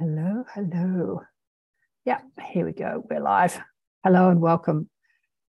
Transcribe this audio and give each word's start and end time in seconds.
Hello, 0.00 0.44
hello. 0.54 1.22
Yeah, 2.04 2.20
here 2.52 2.64
we 2.64 2.70
go. 2.70 3.02
We're 3.10 3.18
live. 3.18 3.60
Hello 4.04 4.30
and 4.30 4.40
welcome. 4.40 4.88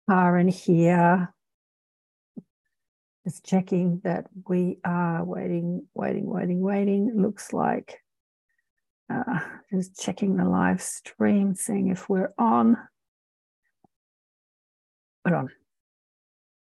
Karen 0.10 0.48
here. 0.48 1.32
Just 3.24 3.46
checking 3.46 4.02
that 4.04 4.26
we 4.50 4.80
are 4.84 5.24
waiting, 5.24 5.86
waiting, 5.94 6.26
waiting, 6.26 6.60
waiting. 6.60 7.22
Looks 7.22 7.54
like 7.54 8.00
uh, 9.14 9.42
just 9.72 10.02
checking 10.02 10.38
the 10.38 10.46
live 10.46 10.82
stream, 10.82 11.54
seeing 11.54 11.90
if 11.90 12.10
we're 12.10 12.34
on. 12.40 12.78
We're 15.24 15.36
on. 15.36 15.50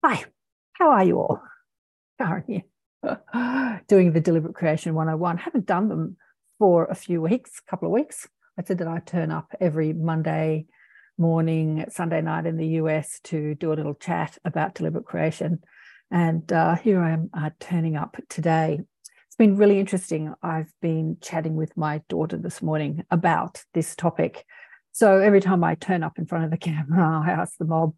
Hi, 0.04 0.26
how 0.74 0.90
are 0.90 1.04
you 1.04 1.20
all? 1.20 1.44
Karen 2.18 2.44
here. 2.48 3.82
Doing 3.88 4.14
the 4.14 4.20
Deliberate 4.20 4.56
Creation 4.56 4.96
101. 4.96 5.38
Haven't 5.38 5.68
done 5.68 5.90
them 5.90 6.18
for 6.60 6.86
a 6.86 6.96
few 6.96 7.22
weeks, 7.22 7.60
a 7.60 7.70
couple 7.70 7.88
of 7.88 7.94
weeks. 7.94 8.28
I 8.58 8.64
said 8.64 8.80
that 8.80 8.88
I 8.88 9.00
turn 9.00 9.32
up 9.32 9.54
every 9.60 9.94
Monday 9.94 10.66
morning, 11.18 11.86
Sunday 11.90 12.22
night 12.22 12.46
in 12.46 12.58
the 12.58 12.68
US 12.82 13.20
to 13.26 13.56
do 13.56 13.72
a 13.72 13.76
little 13.76 13.96
chat 13.96 14.38
about 14.46 14.76
deliberate 14.76 15.06
creation. 15.06 15.60
And 16.12 16.52
uh, 16.52 16.76
here 16.76 17.02
I 17.02 17.12
am 17.12 17.30
uh, 17.34 17.50
turning 17.60 17.96
up 17.96 18.18
today. 18.30 18.80
It's 19.28 19.36
been 19.38 19.58
really 19.58 19.80
interesting. 19.80 20.34
I've 20.42 20.72
been 20.82 21.18
chatting 21.22 21.56
with 21.56 21.76
my 21.76 22.02
daughter 22.08 22.38
this 22.38 22.62
morning 22.62 23.04
about 23.12 23.64
this 23.74 23.96
topic. 23.96 24.46
So 24.94 25.20
every 25.20 25.42
time 25.42 25.64
I 25.64 25.76
turn 25.76 26.04
up 26.04 26.18
in 26.18 26.26
front 26.26 26.46
of 26.46 26.52
the 26.52 26.58
camera, 26.58 27.24
I 27.26 27.32
ask 27.32 27.58
the 27.58 27.66
mob, 27.66 27.94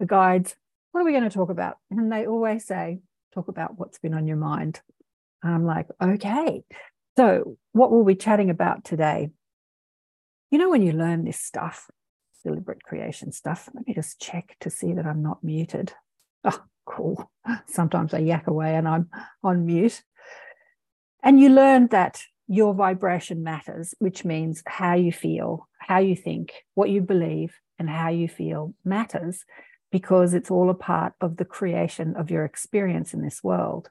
the 0.00 0.06
guides, 0.06 0.56
what 0.92 1.02
are 1.02 1.04
we 1.04 1.12
going 1.12 1.24
to 1.24 1.30
talk 1.30 1.50
about? 1.50 1.76
And 1.90 2.10
they 2.10 2.26
always 2.26 2.64
say, 2.66 3.00
talk 3.34 3.48
about 3.48 3.78
what's 3.78 3.98
been 3.98 4.14
on 4.14 4.26
your 4.26 4.38
mind. 4.38 4.80
And 5.42 5.54
I'm 5.54 5.64
like, 5.66 5.88
okay. 6.02 6.62
So, 7.16 7.56
what 7.72 7.90
we'll 7.90 8.04
be 8.04 8.14
chatting 8.14 8.50
about 8.50 8.84
today, 8.84 9.30
you 10.50 10.58
know, 10.58 10.68
when 10.68 10.82
you 10.82 10.92
learn 10.92 11.24
this 11.24 11.40
stuff, 11.40 11.90
deliberate 12.44 12.82
creation 12.82 13.32
stuff, 13.32 13.70
let 13.74 13.86
me 13.86 13.94
just 13.94 14.20
check 14.20 14.56
to 14.60 14.70
see 14.70 14.92
that 14.92 15.06
I'm 15.06 15.22
not 15.22 15.42
muted. 15.42 15.94
Oh, 16.44 16.62
cool. 16.84 17.30
Sometimes 17.66 18.12
I 18.12 18.18
yak 18.18 18.46
away 18.46 18.74
and 18.74 18.86
I'm 18.86 19.08
on 19.42 19.64
mute. 19.64 20.02
And 21.22 21.40
you 21.40 21.48
learn 21.48 21.88
that 21.88 22.22
your 22.48 22.74
vibration 22.74 23.42
matters, 23.42 23.94
which 23.98 24.24
means 24.24 24.62
how 24.66 24.94
you 24.94 25.10
feel, 25.10 25.68
how 25.78 25.98
you 25.98 26.14
think, 26.14 26.52
what 26.74 26.90
you 26.90 27.00
believe, 27.00 27.58
and 27.78 27.88
how 27.88 28.10
you 28.10 28.28
feel 28.28 28.74
matters 28.84 29.44
because 29.90 30.34
it's 30.34 30.50
all 30.50 30.68
a 30.68 30.74
part 30.74 31.14
of 31.20 31.38
the 31.38 31.44
creation 31.44 32.14
of 32.16 32.30
your 32.30 32.44
experience 32.44 33.14
in 33.14 33.22
this 33.22 33.42
world 33.42 33.88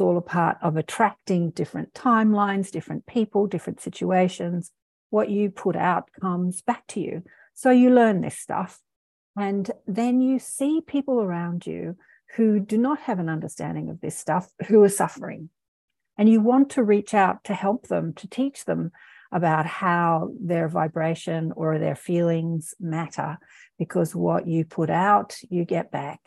all 0.00 0.16
a 0.16 0.22
part 0.22 0.56
of 0.62 0.76
attracting 0.76 1.50
different 1.50 1.92
timelines, 1.92 2.70
different 2.70 3.06
people, 3.06 3.46
different 3.46 3.80
situations. 3.80 4.70
What 5.10 5.30
you 5.30 5.50
put 5.50 5.76
out 5.76 6.08
comes 6.20 6.62
back 6.62 6.86
to 6.88 7.00
you. 7.00 7.22
So 7.54 7.70
you 7.70 7.90
learn 7.90 8.20
this 8.20 8.38
stuff. 8.38 8.80
And 9.36 9.70
then 9.86 10.20
you 10.20 10.38
see 10.38 10.80
people 10.86 11.20
around 11.20 11.66
you 11.66 11.96
who 12.36 12.60
do 12.60 12.78
not 12.78 13.00
have 13.00 13.18
an 13.18 13.28
understanding 13.28 13.90
of 13.90 14.00
this 14.00 14.16
stuff, 14.16 14.50
who 14.68 14.82
are 14.82 14.88
suffering. 14.88 15.50
And 16.16 16.28
you 16.28 16.40
want 16.40 16.70
to 16.70 16.82
reach 16.82 17.14
out 17.14 17.44
to 17.44 17.54
help 17.54 17.88
them, 17.88 18.12
to 18.14 18.28
teach 18.28 18.64
them 18.64 18.92
about 19.32 19.66
how 19.66 20.30
their 20.40 20.68
vibration 20.68 21.52
or 21.56 21.78
their 21.78 21.94
feelings 21.94 22.74
matter, 22.80 23.38
because 23.78 24.14
what 24.14 24.46
you 24.46 24.64
put 24.64 24.90
out, 24.90 25.36
you 25.48 25.64
get 25.64 25.90
back. 25.90 26.20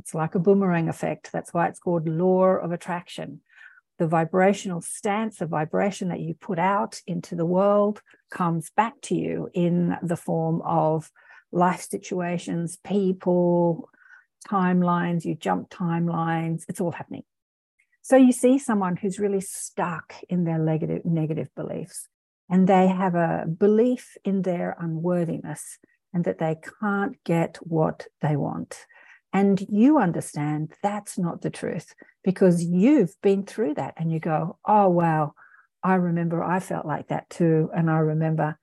It's 0.00 0.14
like 0.14 0.34
a 0.34 0.38
boomerang 0.38 0.88
effect. 0.88 1.30
That's 1.30 1.52
why 1.52 1.68
it's 1.68 1.78
called 1.78 2.08
law 2.08 2.56
of 2.56 2.72
attraction. 2.72 3.42
The 3.98 4.06
vibrational 4.06 4.80
stance, 4.80 5.36
the 5.36 5.46
vibration 5.46 6.08
that 6.08 6.20
you 6.20 6.32
put 6.32 6.58
out 6.58 7.02
into 7.06 7.34
the 7.34 7.44
world 7.44 8.00
comes 8.30 8.70
back 8.70 8.94
to 9.02 9.14
you 9.14 9.50
in 9.52 9.98
the 10.02 10.16
form 10.16 10.62
of 10.62 11.10
life 11.52 11.82
situations, 11.82 12.78
people, 12.82 13.90
timelines. 14.48 15.26
You 15.26 15.34
jump 15.34 15.68
timelines, 15.68 16.64
it's 16.66 16.80
all 16.80 16.92
happening. 16.92 17.24
So 18.00 18.16
you 18.16 18.32
see 18.32 18.58
someone 18.58 18.96
who's 18.96 19.18
really 19.18 19.42
stuck 19.42 20.14
in 20.30 20.44
their 20.44 20.58
negative, 20.58 21.04
negative 21.04 21.50
beliefs, 21.54 22.08
and 22.48 22.66
they 22.66 22.88
have 22.88 23.14
a 23.14 23.44
belief 23.46 24.16
in 24.24 24.42
their 24.42 24.76
unworthiness 24.80 25.78
and 26.14 26.24
that 26.24 26.38
they 26.38 26.56
can't 26.80 27.22
get 27.24 27.58
what 27.60 28.06
they 28.22 28.34
want. 28.34 28.86
And 29.32 29.60
you 29.68 29.98
understand 29.98 30.72
that's 30.82 31.16
not 31.16 31.42
the 31.42 31.50
truth 31.50 31.94
because 32.24 32.64
you've 32.64 33.14
been 33.22 33.44
through 33.44 33.74
that 33.74 33.94
and 33.96 34.10
you 34.10 34.18
go, 34.18 34.58
oh, 34.64 34.88
wow, 34.88 35.34
I 35.82 35.94
remember 35.94 36.42
I 36.42 36.60
felt 36.60 36.84
like 36.84 37.08
that 37.08 37.30
too. 37.30 37.70
And 37.74 37.90
I 37.90 37.98
remember 37.98 38.58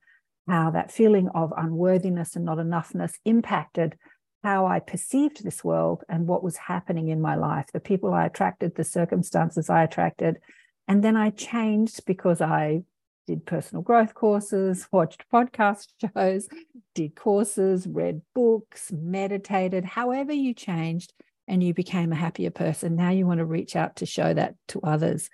how 0.46 0.70
that 0.70 0.92
feeling 0.92 1.28
of 1.34 1.52
unworthiness 1.56 2.36
and 2.36 2.44
not 2.44 2.58
enoughness 2.58 3.14
impacted 3.24 3.96
how 4.44 4.66
I 4.66 4.78
perceived 4.78 5.42
this 5.42 5.64
world 5.64 6.04
and 6.08 6.26
what 6.26 6.44
was 6.44 6.56
happening 6.56 7.08
in 7.08 7.20
my 7.20 7.34
life, 7.34 7.66
the 7.72 7.80
people 7.80 8.14
I 8.14 8.26
attracted, 8.26 8.76
the 8.76 8.84
circumstances 8.84 9.68
I 9.68 9.82
attracted. 9.82 10.36
And 10.86 11.02
then 11.02 11.16
I 11.16 11.30
changed 11.30 12.04
because 12.06 12.40
I 12.40 12.82
did 13.28 13.44
personal 13.44 13.82
growth 13.82 14.14
courses, 14.14 14.88
watched 14.90 15.22
podcast 15.30 15.88
shows, 16.14 16.48
did 16.94 17.14
courses, 17.14 17.86
read 17.86 18.22
books, 18.34 18.90
meditated, 18.90 19.84
however 19.84 20.32
you 20.32 20.54
changed 20.54 21.12
and 21.46 21.62
you 21.62 21.74
became 21.74 22.10
a 22.10 22.16
happier 22.16 22.50
person. 22.50 22.96
Now 22.96 23.10
you 23.10 23.26
want 23.26 23.38
to 23.38 23.44
reach 23.44 23.76
out 23.76 23.96
to 23.96 24.06
show 24.06 24.32
that 24.32 24.54
to 24.68 24.80
others. 24.82 25.28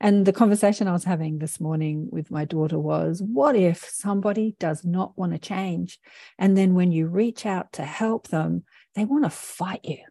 And 0.00 0.26
the 0.26 0.32
conversation 0.32 0.88
I 0.88 0.92
was 0.92 1.04
having 1.04 1.38
this 1.38 1.60
morning 1.60 2.08
with 2.10 2.32
my 2.32 2.44
daughter 2.44 2.80
was 2.80 3.22
what 3.22 3.54
if 3.54 3.88
somebody 3.88 4.56
does 4.58 4.84
not 4.84 5.16
want 5.16 5.30
to 5.32 5.38
change? 5.38 6.00
And 6.40 6.58
then 6.58 6.74
when 6.74 6.90
you 6.90 7.06
reach 7.06 7.46
out 7.46 7.74
to 7.74 7.84
help 7.84 8.26
them, 8.26 8.64
they 8.96 9.04
want 9.04 9.22
to 9.22 9.30
fight 9.30 9.84
you. 9.84 10.02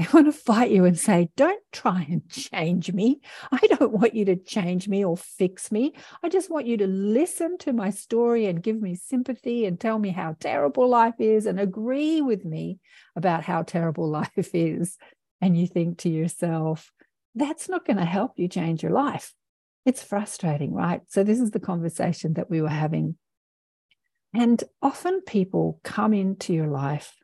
They 0.00 0.06
want 0.14 0.28
to 0.28 0.32
fight 0.32 0.70
you 0.70 0.86
and 0.86 0.98
say, 0.98 1.28
Don't 1.36 1.62
try 1.72 2.06
and 2.08 2.26
change 2.30 2.90
me. 2.90 3.20
I 3.52 3.58
don't 3.58 3.92
want 3.92 4.14
you 4.14 4.24
to 4.24 4.36
change 4.36 4.88
me 4.88 5.04
or 5.04 5.14
fix 5.14 5.70
me. 5.70 5.92
I 6.22 6.30
just 6.30 6.48
want 6.48 6.66
you 6.66 6.78
to 6.78 6.86
listen 6.86 7.58
to 7.58 7.74
my 7.74 7.90
story 7.90 8.46
and 8.46 8.62
give 8.62 8.80
me 8.80 8.94
sympathy 8.94 9.66
and 9.66 9.78
tell 9.78 9.98
me 9.98 10.08
how 10.08 10.36
terrible 10.40 10.88
life 10.88 11.16
is 11.18 11.44
and 11.44 11.60
agree 11.60 12.22
with 12.22 12.46
me 12.46 12.78
about 13.14 13.44
how 13.44 13.62
terrible 13.62 14.08
life 14.20 14.54
is. 14.54 14.96
And 15.42 15.54
you 15.54 15.66
think 15.66 15.98
to 15.98 16.08
yourself, 16.08 16.90
That's 17.34 17.68
not 17.68 17.84
going 17.84 17.98
to 17.98 18.06
help 18.06 18.32
you 18.36 18.48
change 18.48 18.82
your 18.82 18.92
life. 18.92 19.34
It's 19.84 20.02
frustrating, 20.02 20.72
right? 20.72 21.02
So, 21.08 21.24
this 21.24 21.40
is 21.40 21.50
the 21.50 21.60
conversation 21.60 22.32
that 22.34 22.48
we 22.48 22.62
were 22.62 22.70
having. 22.70 23.16
And 24.32 24.64
often 24.80 25.20
people 25.20 25.78
come 25.84 26.14
into 26.14 26.54
your 26.54 26.68
life 26.68 27.19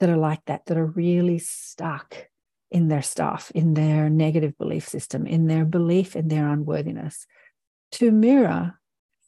that 0.00 0.08
are 0.08 0.16
like 0.16 0.44
that, 0.46 0.66
that 0.66 0.78
are 0.78 0.86
really 0.86 1.38
stuck 1.38 2.28
in 2.70 2.88
their 2.88 3.02
stuff, 3.02 3.50
in 3.54 3.74
their 3.74 4.10
negative 4.10 4.56
belief 4.58 4.86
system, 4.86 5.26
in 5.26 5.46
their 5.46 5.64
belief 5.64 6.14
in 6.14 6.28
their 6.28 6.48
unworthiness, 6.48 7.26
to 7.92 8.10
mirror 8.10 8.78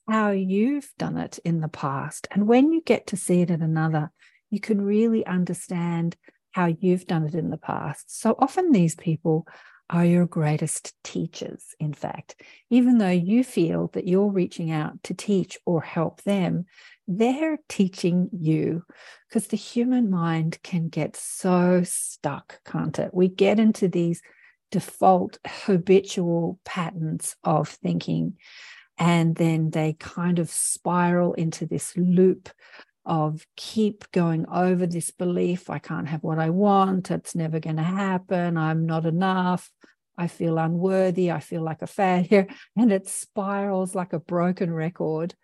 how 0.09 0.31
you've 0.31 0.91
done 0.99 1.17
it 1.17 1.39
in 1.45 1.61
the 1.61 1.69
past. 1.69 2.29
And 2.31 2.47
when 2.47 2.73
you 2.73 2.83
get 2.83 3.07
to 3.09 3.17
see 3.17 3.41
it 3.41 3.51
in 3.51 3.63
another, 3.63 4.11
you 4.51 4.61
can 4.61 4.83
really 4.83 5.25
understand 5.25 6.17
how 6.53 6.67
you've 6.67 7.07
done 7.07 7.27
it 7.27 7.35
in 7.35 7.51
the 7.51 7.57
past. 7.57 8.21
So 8.21 8.35
often 8.39 8.73
these 8.73 8.97
people 8.97 9.47
are 9.89 10.05
your 10.05 10.27
greatest 10.27 10.95
teachers, 11.03 11.65
in 11.79 11.93
fact. 11.93 12.41
Even 12.71 12.99
though 12.99 13.09
you 13.09 13.43
feel 13.43 13.89
that 13.93 14.07
you're 14.07 14.31
reaching 14.31 14.71
out 14.71 15.03
to 15.05 15.15
teach 15.15 15.59
or 15.65 15.81
help 15.81 16.23
them, 16.23 16.67
they're 17.11 17.59
teaching 17.69 18.29
you 18.33 18.85
because 19.29 19.49
the 19.49 19.57
human 19.57 20.11
mind 20.11 20.59
can 20.63 20.89
get 20.89 21.17
so 21.17 21.83
stuck, 21.85 22.61
can't 22.65 22.99
it? 22.99 23.11
We 23.13 23.29
get 23.29 23.59
into 23.59 23.89
these 23.89 24.23
default 24.71 25.39
habitual 25.47 26.61
patterns 26.65 27.35
of 27.43 27.69
thinking, 27.69 28.37
and 28.97 29.35
then 29.35 29.71
they 29.71 29.95
kind 29.95 30.39
of 30.39 30.51
spiral 30.51 31.35
into 31.35 31.67
this 31.67 31.97
loop 31.97 32.49
of 33.05 33.45
keep 33.57 34.09
going 34.13 34.47
over 34.47 34.87
this 34.87 35.11
belief 35.11 35.69
I 35.69 35.81
can't 35.81 36.07
have 36.07 36.23
what 36.23 36.39
I 36.39 36.51
want, 36.51 37.11
it's 37.11 37.35
never 37.35 37.59
going 37.59 37.77
to 37.77 37.83
happen, 37.83 38.57
I'm 38.57 38.87
not 38.87 39.05
enough. 39.05 39.69
I 40.19 40.27
feel 40.27 40.59
unworthy. 40.59 41.31
I 41.33 41.41
feel 41.41 41.63
like 41.63 41.81
a 41.81 41.87
failure. 41.87 42.47
And 42.77 42.93
it 42.93 43.09
spirals 43.09 43.95
like 43.95 44.13
a 44.13 44.21
broken 44.21 44.71
record. 44.71 45.35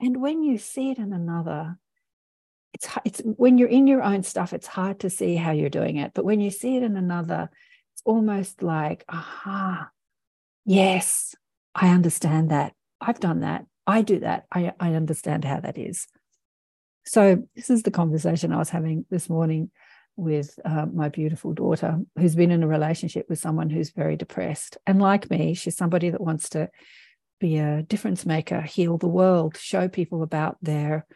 And 0.00 0.20
when 0.20 0.42
you 0.42 0.58
see 0.58 0.90
it 0.90 0.98
in 0.98 1.12
another, 1.12 1.78
it's 2.74 2.88
it's 3.04 3.20
when 3.24 3.58
you're 3.58 3.68
in 3.68 3.86
your 3.86 4.02
own 4.02 4.22
stuff, 4.22 4.52
it's 4.52 4.66
hard 4.66 5.00
to 5.00 5.10
see 5.10 5.36
how 5.36 5.52
you're 5.52 5.70
doing 5.70 5.96
it. 5.96 6.12
But 6.14 6.24
when 6.24 6.40
you 6.40 6.50
see 6.50 6.76
it 6.76 6.82
in 6.82 6.96
another, 6.96 7.50
it's 7.94 8.02
almost 8.04 8.62
like, 8.62 9.04
aha, 9.08 9.90
yes, 10.64 11.34
I 11.74 11.88
understand 11.88 12.50
that. 12.50 12.74
I've 13.00 13.20
done 13.20 13.40
that. 13.40 13.66
I 13.86 14.02
do 14.02 14.20
that. 14.20 14.44
I, 14.52 14.72
I 14.78 14.94
understand 14.94 15.44
how 15.44 15.60
that 15.60 15.78
is. 15.78 16.06
So 17.04 17.42
this 17.56 17.70
is 17.70 17.82
the 17.82 17.90
conversation 17.90 18.52
I 18.52 18.58
was 18.58 18.68
having 18.68 19.06
this 19.10 19.30
morning 19.30 19.70
with 20.16 20.58
uh, 20.64 20.84
my 20.92 21.08
beautiful 21.08 21.54
daughter, 21.54 21.98
who's 22.18 22.34
been 22.34 22.50
in 22.50 22.62
a 22.62 22.68
relationship 22.68 23.26
with 23.30 23.38
someone 23.38 23.70
who's 23.70 23.90
very 23.90 24.16
depressed. 24.16 24.76
And 24.86 25.00
like 25.00 25.30
me, 25.30 25.54
she's 25.54 25.76
somebody 25.76 26.10
that 26.10 26.20
wants 26.20 26.50
to 26.50 26.68
be 27.38 27.58
a 27.58 27.82
difference 27.82 28.26
maker, 28.26 28.60
heal 28.60 28.98
the 28.98 29.08
world, 29.08 29.56
show 29.56 29.88
people 29.88 30.22
about 30.22 30.56
their 30.62 31.06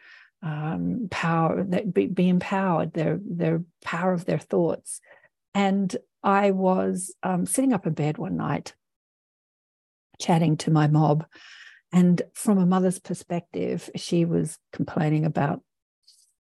um, 0.41 1.07
power, 1.09 1.63
that 1.63 1.93
be, 1.93 2.07
be, 2.07 2.27
empowered, 2.29 2.93
their 2.93 3.19
their 3.25 3.63
power 3.81 4.13
of 4.13 4.25
their 4.25 4.39
thoughts. 4.39 4.99
And 5.53 5.95
I 6.21 6.51
was 6.51 7.13
um, 7.23 7.45
sitting 7.45 7.73
up 7.73 7.87
in 7.87 7.93
bed 7.93 8.17
one 8.17 8.37
night, 8.37 8.73
chatting 10.19 10.57
to 10.57 10.71
my 10.71 10.87
mob, 10.87 11.25
and 11.91 12.21
from 12.33 12.57
a 12.57 12.65
mother's 12.65 12.99
perspective, 12.99 13.89
she 13.95 14.25
was 14.25 14.57
complaining 14.73 15.25
about 15.25 15.61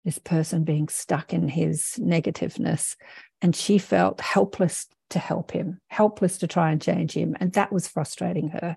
this 0.04 0.18
person 0.18 0.64
being 0.64 0.88
stuck 0.88 1.32
in 1.32 1.48
his 1.48 1.98
negativeness, 1.98 2.96
and 3.40 3.54
she 3.54 3.78
felt 3.78 4.20
helpless 4.20 4.86
to 5.10 5.18
help 5.18 5.52
him, 5.52 5.80
helpless 5.88 6.38
to 6.38 6.46
try 6.46 6.70
and 6.70 6.82
change 6.82 7.12
him, 7.12 7.36
and 7.40 7.52
that 7.52 7.72
was 7.72 7.88
frustrating 7.88 8.48
her. 8.48 8.76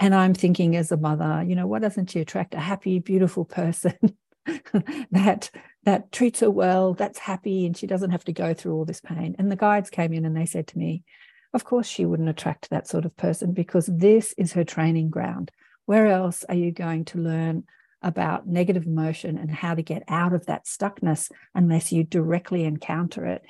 And 0.00 0.14
I'm 0.14 0.32
thinking, 0.32 0.76
as 0.76 0.90
a 0.90 0.96
mother, 0.96 1.44
you 1.46 1.54
know, 1.54 1.66
why 1.66 1.78
doesn't 1.78 2.08
she 2.10 2.20
attract 2.20 2.54
a 2.54 2.58
happy, 2.58 3.00
beautiful 3.00 3.44
person 3.44 4.16
that 5.10 5.50
that 5.84 6.10
treats 6.10 6.40
her 6.40 6.50
well, 6.50 6.94
that's 6.94 7.18
happy, 7.18 7.66
and 7.66 7.76
she 7.76 7.86
doesn't 7.86 8.10
have 8.10 8.24
to 8.24 8.32
go 8.32 8.54
through 8.54 8.74
all 8.74 8.86
this 8.86 9.02
pain. 9.02 9.36
And 9.38 9.52
the 9.52 9.56
guides 9.56 9.90
came 9.90 10.14
in 10.14 10.24
and 10.24 10.34
they 10.34 10.46
said 10.46 10.66
to 10.68 10.78
me, 10.78 11.04
Of 11.52 11.64
course, 11.64 11.86
she 11.86 12.06
wouldn't 12.06 12.30
attract 12.30 12.70
that 12.70 12.88
sort 12.88 13.04
of 13.04 13.14
person 13.18 13.52
because 13.52 13.90
this 13.92 14.32
is 14.38 14.54
her 14.54 14.64
training 14.64 15.10
ground. 15.10 15.50
Where 15.84 16.06
else 16.06 16.44
are 16.48 16.54
you 16.54 16.72
going 16.72 17.04
to 17.06 17.18
learn 17.18 17.64
about 18.00 18.46
negative 18.46 18.86
emotion 18.86 19.36
and 19.36 19.50
how 19.50 19.74
to 19.74 19.82
get 19.82 20.04
out 20.08 20.32
of 20.32 20.46
that 20.46 20.64
stuckness 20.64 21.30
unless 21.54 21.92
you 21.92 22.04
directly 22.04 22.64
encounter 22.64 23.26
it 23.26 23.42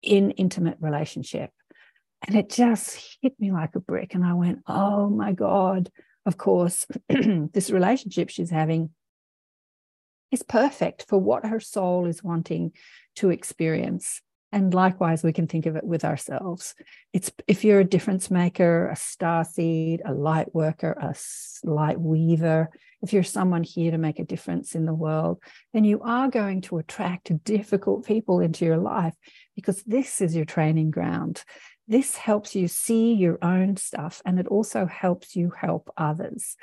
in 0.00 0.30
intimate 0.30 0.78
relationship? 0.80 1.50
And 2.26 2.36
it 2.36 2.50
just 2.50 3.18
hit 3.22 3.34
me 3.38 3.52
like 3.52 3.74
a 3.74 3.80
brick. 3.80 4.14
And 4.14 4.24
I 4.24 4.34
went, 4.34 4.60
Oh 4.66 5.08
my 5.08 5.32
God, 5.32 5.90
of 6.26 6.36
course, 6.36 6.86
this 7.08 7.70
relationship 7.70 8.28
she's 8.28 8.50
having 8.50 8.90
is 10.30 10.42
perfect 10.42 11.06
for 11.08 11.18
what 11.18 11.46
her 11.46 11.60
soul 11.60 12.06
is 12.06 12.22
wanting 12.22 12.72
to 13.16 13.30
experience. 13.30 14.20
And 14.50 14.72
likewise, 14.72 15.22
we 15.22 15.32
can 15.32 15.46
think 15.46 15.66
of 15.66 15.76
it 15.76 15.84
with 15.84 16.04
ourselves. 16.04 16.74
It's 17.12 17.30
if 17.46 17.64
you're 17.64 17.80
a 17.80 17.84
difference 17.84 18.30
maker, 18.30 18.88
a 18.88 18.96
star 18.96 19.44
seed, 19.44 20.00
a 20.04 20.14
light 20.14 20.54
worker, 20.54 20.92
a 20.92 21.14
light 21.64 22.00
weaver, 22.00 22.70
if 23.02 23.12
you're 23.12 23.22
someone 23.22 23.62
here 23.62 23.90
to 23.90 23.98
make 23.98 24.18
a 24.18 24.24
difference 24.24 24.74
in 24.74 24.86
the 24.86 24.94
world, 24.94 25.38
then 25.72 25.84
you 25.84 26.00
are 26.00 26.28
going 26.28 26.62
to 26.62 26.78
attract 26.78 27.44
difficult 27.44 28.06
people 28.06 28.40
into 28.40 28.64
your 28.64 28.78
life 28.78 29.14
because 29.54 29.82
this 29.84 30.20
is 30.20 30.34
your 30.34 30.46
training 30.46 30.90
ground. 30.90 31.44
This 31.88 32.16
helps 32.16 32.54
you 32.54 32.68
see 32.68 33.14
your 33.14 33.38
own 33.42 33.78
stuff 33.78 34.20
and 34.26 34.38
it 34.38 34.46
also 34.46 34.84
helps 34.84 35.34
you 35.34 35.50
help 35.50 35.90
others. 35.96 36.56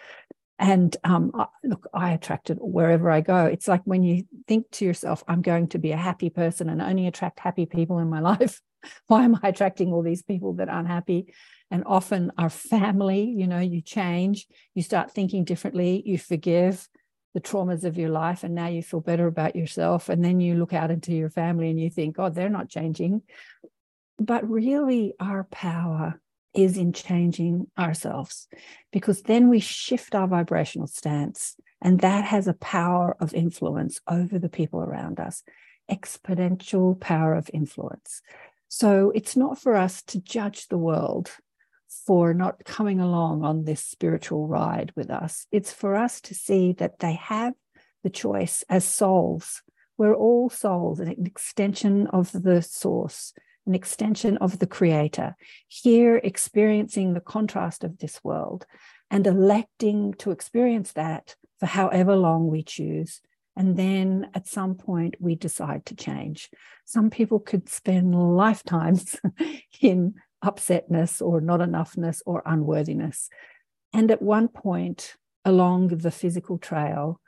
And 0.57 0.95
um, 1.04 1.31
look, 1.63 1.88
I 1.94 2.12
attract 2.12 2.50
it 2.50 2.57
wherever 2.62 3.12
I 3.12 3.22
go. 3.22 3.45
It's 3.45 3.68
like 3.68 3.81
when 3.83 4.04
you 4.04 4.24
think 4.48 4.69
to 4.74 4.86
yourself, 4.86 5.24
I'm 5.27 5.42
going 5.42 5.68
to 5.69 5.80
be 5.80 5.92
a 5.92 5.98
happy 5.98 6.30
person 6.30 6.69
and 6.69 6.81
only 6.81 7.07
attract 7.07 7.39
happy 7.39 7.66
people 7.66 8.00
in 8.00 8.10
my 8.10 8.19
life. 8.22 8.62
Why 9.07 9.24
am 9.24 9.39
I 9.42 9.50
attracting 9.50 9.92
all 9.92 10.04
these 10.04 10.22
people 10.22 10.54
that 10.54 10.69
aren't 10.69 10.88
happy? 10.88 11.33
And 11.72 11.83
often 11.86 12.31
our 12.38 12.51
family, 12.51 13.24
you 13.24 13.48
know, 13.48 13.60
you 13.60 13.81
change, 13.81 14.45
you 14.75 14.83
start 14.83 15.12
thinking 15.12 15.44
differently, 15.44 16.04
you 16.06 16.19
forgive 16.19 16.88
the 17.33 17.42
traumas 17.42 17.83
of 17.83 17.98
your 17.98 18.10
life, 18.10 18.44
and 18.44 18.56
now 18.56 18.68
you 18.68 18.81
feel 18.81 19.01
better 19.01 19.27
about 19.27 19.56
yourself. 19.56 20.07
And 20.07 20.24
then 20.24 20.39
you 20.39 20.56
look 20.56 20.72
out 20.72 20.92
into 20.92 21.12
your 21.12 21.30
family 21.30 21.69
and 21.69 21.80
you 21.80 21.89
think, 21.89 22.18
oh, 22.19 22.30
they're 22.30 22.48
not 22.48 22.69
changing. 22.69 23.24
But 24.17 24.50
really, 24.50 25.13
our 25.19 25.45
power 25.45 26.19
is 26.53 26.77
in 26.77 26.94
changing 26.94 27.67
ourselves 27.77 28.47
because 28.91 29.23
then 29.23 29.50
we 29.50 29.59
shift 29.59 30.15
our 30.15 30.27
vibrational 30.27 30.88
stance 30.88 31.57
and 31.81 32.00
that 32.00 32.23
has 32.23 32.47
a 32.47 32.53
power 32.53 33.17
of 33.19 33.33
influence 33.33 34.00
over 34.07 34.39
the 34.39 34.50
people 34.50 34.79
around 34.79 35.19
us 35.19 35.44
exponential 35.91 37.00
power 37.00 37.35
of 37.35 37.50
influence. 37.53 38.21
So 38.67 39.12
it's 39.13 39.35
not 39.35 39.59
for 39.59 39.75
us 39.75 40.01
to 40.03 40.19
judge 40.19 40.67
the 40.67 40.77
world 40.77 41.31
for 42.06 42.33
not 42.33 42.65
coming 42.65 43.00
along 43.00 43.44
on 43.44 43.63
this 43.63 43.83
spiritual 43.83 44.47
ride 44.47 44.91
with 44.95 45.09
us. 45.09 45.45
It's 45.51 45.71
for 45.71 45.95
us 45.95 46.21
to 46.21 46.33
see 46.33 46.73
that 46.73 47.00
they 47.00 47.13
have 47.13 47.53
the 48.03 48.09
choice 48.09 48.63
as 48.69 48.83
souls. 48.83 49.62
We're 49.97 50.15
all 50.15 50.50
souls 50.50 51.00
an 51.00 51.25
extension 51.25 52.07
of 52.07 52.31
the 52.31 52.62
source 52.62 53.33
an 53.65 53.75
extension 53.75 54.38
of 54.38 54.59
the 54.59 54.67
Creator, 54.67 55.35
here 55.67 56.17
experiencing 56.17 57.13
the 57.13 57.21
contrast 57.21 57.83
of 57.83 57.97
this 57.97 58.23
world 58.23 58.65
and 59.09 59.25
electing 59.25 60.13
to 60.15 60.31
experience 60.31 60.91
that 60.94 61.35
for 61.59 61.65
however 61.65 62.15
long 62.15 62.47
we 62.47 62.63
choose. 62.63 63.21
And 63.56 63.77
then 63.77 64.29
at 64.33 64.47
some 64.47 64.75
point, 64.75 65.15
we 65.19 65.35
decide 65.35 65.85
to 65.85 65.95
change. 65.95 66.50
Some 66.85 67.09
people 67.09 67.39
could 67.39 67.69
spend 67.69 68.13
lifetimes 68.13 69.15
in 69.81 70.15
upsetness 70.44 71.21
or 71.21 71.41
not 71.41 71.62
enoughness 71.62 72.21
or 72.25 72.44
unworthiness. 72.45 73.29
And 73.94 74.12
at 74.12 74.21
one 74.21 74.50
point 74.50 75.15
along 75.45 75.88
the 75.89 76.12
physical 76.12 76.57
trail, 76.57 77.21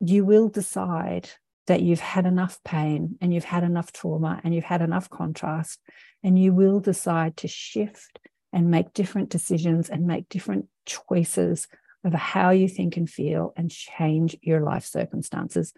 you 0.00 0.24
will 0.24 0.48
decide 0.48 1.30
that 1.66 1.82
you've 1.82 2.00
had 2.00 2.26
enough 2.26 2.62
pain 2.64 3.16
and 3.20 3.32
you've 3.32 3.44
had 3.44 3.64
enough 3.64 3.92
trauma 3.92 4.40
and 4.44 4.54
you've 4.54 4.64
had 4.64 4.82
enough 4.82 5.08
contrast, 5.08 5.80
and 6.22 6.38
you 6.38 6.52
will 6.52 6.80
decide 6.80 7.36
to 7.38 7.48
shift 7.48 8.18
and 8.52 8.70
make 8.70 8.92
different 8.92 9.30
decisions 9.30 9.88
and 9.90 10.06
make 10.06 10.28
different 10.28 10.68
choices 10.86 11.66
of 12.04 12.12
how 12.12 12.50
you 12.50 12.68
think 12.68 12.96
and 12.96 13.08
feel 13.08 13.52
and 13.56 13.70
change 13.70 14.36
your 14.42 14.60
life 14.60 14.84
circumstances. 14.84 15.72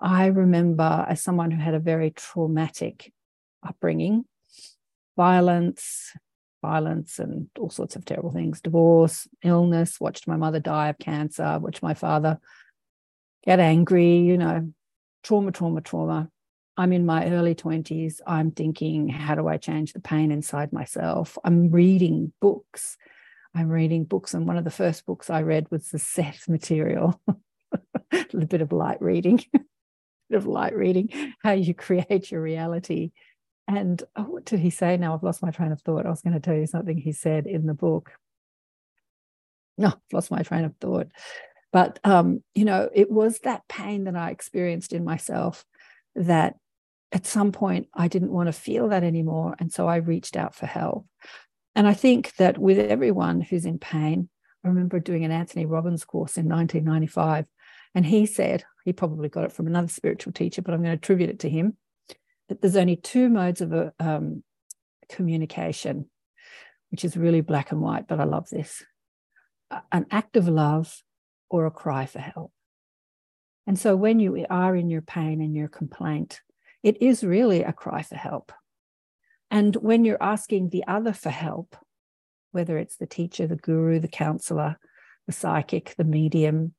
I 0.00 0.26
remember 0.26 1.04
as 1.08 1.22
someone 1.22 1.50
who 1.50 1.60
had 1.60 1.74
a 1.74 1.80
very 1.80 2.10
traumatic 2.10 3.12
upbringing, 3.66 4.24
violence, 5.16 6.12
violence, 6.62 7.18
and 7.18 7.48
all 7.58 7.70
sorts 7.70 7.96
of 7.96 8.04
terrible 8.04 8.30
things, 8.30 8.60
divorce, 8.60 9.28
illness, 9.42 10.00
watched 10.00 10.28
my 10.28 10.36
mother 10.36 10.60
die 10.60 10.88
of 10.88 10.98
cancer, 10.98 11.58
watched 11.58 11.82
my 11.82 11.94
father 11.94 12.38
get 13.44 13.60
angry, 13.60 14.18
you 14.18 14.38
know, 14.38 14.72
trauma, 15.24 15.50
trauma, 15.50 15.80
trauma. 15.80 16.28
I'm 16.76 16.92
in 16.92 17.06
my 17.06 17.30
early 17.30 17.54
20s. 17.54 18.20
I'm 18.26 18.50
thinking, 18.50 19.08
how 19.08 19.34
do 19.34 19.48
I 19.48 19.56
change 19.56 19.92
the 19.92 20.00
pain 20.00 20.30
inside 20.30 20.72
myself? 20.72 21.38
I'm 21.44 21.70
reading 21.70 22.32
books. 22.40 22.96
I'm 23.54 23.68
reading 23.68 24.04
books. 24.04 24.34
And 24.34 24.46
one 24.46 24.58
of 24.58 24.64
the 24.64 24.70
first 24.70 25.06
books 25.06 25.30
I 25.30 25.42
read 25.42 25.66
was 25.70 25.88
the 25.88 25.98
Seth 25.98 26.48
material, 26.48 27.20
a 27.28 28.26
little 28.32 28.46
bit 28.46 28.60
of 28.60 28.72
light 28.72 29.00
reading, 29.00 29.40
a 29.54 29.60
bit 30.28 30.36
of 30.36 30.46
light 30.46 30.74
reading, 30.74 31.10
how 31.42 31.52
you 31.52 31.74
create 31.74 32.30
your 32.30 32.42
reality. 32.42 33.12
And 33.66 34.02
oh, 34.16 34.24
what 34.24 34.44
did 34.44 34.60
he 34.60 34.70
say? 34.70 34.96
Now 34.96 35.14
I've 35.14 35.22
lost 35.22 35.42
my 35.42 35.50
train 35.50 35.72
of 35.72 35.80
thought. 35.80 36.06
I 36.06 36.10
was 36.10 36.22
going 36.22 36.34
to 36.34 36.40
tell 36.40 36.56
you 36.56 36.66
something 36.66 36.98
he 36.98 37.12
said 37.12 37.46
in 37.46 37.66
the 37.66 37.74
book. 37.74 38.12
No, 39.78 39.88
I've 39.88 40.12
lost 40.12 40.30
my 40.30 40.42
train 40.42 40.64
of 40.64 40.74
thought. 40.80 41.08
But, 41.74 41.98
um, 42.04 42.44
you 42.54 42.64
know, 42.64 42.88
it 42.94 43.10
was 43.10 43.40
that 43.40 43.66
pain 43.68 44.04
that 44.04 44.14
I 44.14 44.30
experienced 44.30 44.92
in 44.92 45.04
myself 45.04 45.64
that 46.14 46.54
at 47.10 47.26
some 47.26 47.50
point 47.50 47.88
I 47.92 48.06
didn't 48.06 48.30
want 48.30 48.46
to 48.46 48.52
feel 48.52 48.90
that 48.90 49.02
anymore. 49.02 49.56
And 49.58 49.72
so 49.72 49.88
I 49.88 49.96
reached 49.96 50.36
out 50.36 50.54
for 50.54 50.66
help. 50.66 51.04
And 51.74 51.88
I 51.88 51.92
think 51.92 52.36
that 52.36 52.58
with 52.58 52.78
everyone 52.78 53.40
who's 53.40 53.66
in 53.66 53.80
pain, 53.80 54.28
I 54.64 54.68
remember 54.68 55.00
doing 55.00 55.24
an 55.24 55.32
Anthony 55.32 55.66
Robbins 55.66 56.04
course 56.04 56.36
in 56.36 56.48
1995. 56.48 57.46
And 57.92 58.06
he 58.06 58.24
said, 58.24 58.62
he 58.84 58.92
probably 58.92 59.28
got 59.28 59.42
it 59.42 59.52
from 59.52 59.66
another 59.66 59.88
spiritual 59.88 60.32
teacher, 60.32 60.62
but 60.62 60.74
I'm 60.74 60.80
going 60.80 60.96
to 60.96 60.98
attribute 60.98 61.30
it 61.30 61.40
to 61.40 61.50
him 61.50 61.76
that 62.48 62.60
there's 62.60 62.76
only 62.76 62.94
two 62.94 63.28
modes 63.28 63.60
of 63.60 63.72
a, 63.72 63.92
um, 63.98 64.44
communication, 65.08 66.08
which 66.92 67.04
is 67.04 67.16
really 67.16 67.40
black 67.40 67.72
and 67.72 67.80
white, 67.80 68.06
but 68.06 68.20
I 68.20 68.24
love 68.24 68.48
this 68.48 68.84
an 69.90 70.06
act 70.12 70.36
of 70.36 70.46
love 70.46 71.02
or 71.50 71.66
a 71.66 71.70
cry 71.70 72.06
for 72.06 72.18
help. 72.18 72.52
And 73.66 73.78
so 73.78 73.96
when 73.96 74.20
you 74.20 74.44
are 74.50 74.76
in 74.76 74.90
your 74.90 75.02
pain 75.02 75.40
and 75.40 75.54
your 75.54 75.68
complaint, 75.68 76.40
it 76.82 77.00
is 77.00 77.24
really 77.24 77.62
a 77.62 77.72
cry 77.72 78.02
for 78.02 78.16
help. 78.16 78.52
And 79.50 79.74
when 79.76 80.04
you're 80.04 80.22
asking 80.22 80.68
the 80.68 80.84
other 80.86 81.12
for 81.12 81.30
help, 81.30 81.76
whether 82.52 82.76
it's 82.78 82.96
the 82.96 83.06
teacher, 83.06 83.46
the 83.46 83.56
guru, 83.56 83.98
the 84.00 84.08
counselor, 84.08 84.78
the 85.26 85.32
psychic, 85.32 85.94
the 85.96 86.04
medium, 86.04 86.74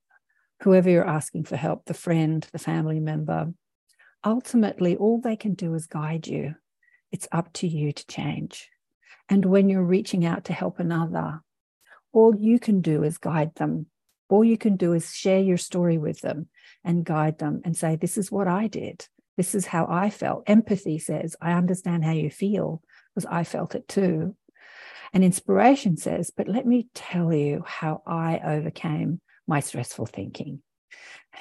whoever 0.62 0.90
you're 0.90 1.08
asking 1.08 1.46
for 1.46 1.56
help, 1.56 1.86
the 1.86 1.94
friend, 1.94 2.48
the 2.52 2.60
family 2.60 3.00
member, 3.00 3.54
ultimately 4.24 4.96
all 4.96 5.20
they 5.20 5.36
can 5.36 5.54
do 5.54 5.74
is 5.74 5.88
guide 5.88 6.28
you. 6.28 6.56
It's 7.12 7.28
up 7.32 7.52
to 7.54 7.68
you 7.68 7.92
to 7.92 8.08
change. 8.08 8.70
And 9.30 9.46
when 9.46 9.70
you're 9.70 9.84
reaching 9.84 10.26
out 10.26 10.46
to 10.46 10.54
help 10.54 10.80
another, 10.80 11.42
all 12.14 12.36
you 12.36 12.60
can 12.60 12.82
do 12.82 13.04
is 13.04 13.18
guide 13.18 13.56
them 13.56 13.88
all 14.30 14.44
you 14.44 14.58
can 14.58 14.76
do 14.76 14.94
is 14.94 15.14
share 15.14 15.40
your 15.40 15.58
story 15.58 15.98
with 15.98 16.22
them 16.22 16.48
and 16.84 17.06
guide 17.06 17.40
them 17.40 17.62
and 17.64 17.76
say, 17.76 17.96
This 17.96 18.18
is 18.18 18.32
what 18.32 18.48
I 18.48 18.68
did. 18.68 19.08
This 19.38 19.56
is 19.56 19.66
how 19.66 19.88
I 19.90 20.10
felt. 20.10 20.44
Empathy 20.48 20.98
says, 21.00 21.36
I 21.42 21.54
understand 21.54 22.06
how 22.06 22.12
you 22.12 22.30
feel 22.30 22.82
because 23.14 23.28
I 23.30 23.44
felt 23.44 23.76
it 23.76 23.88
too. 23.88 24.36
And 25.14 25.24
inspiration 25.24 25.98
says, 25.98 26.32
but 26.36 26.48
let 26.48 26.66
me 26.66 26.88
tell 26.94 27.34
you 27.34 27.64
how 27.66 28.02
I 28.06 28.40
overcame 28.44 29.22
my 29.48 29.60
stressful 29.60 30.08
thinking. 30.08 30.62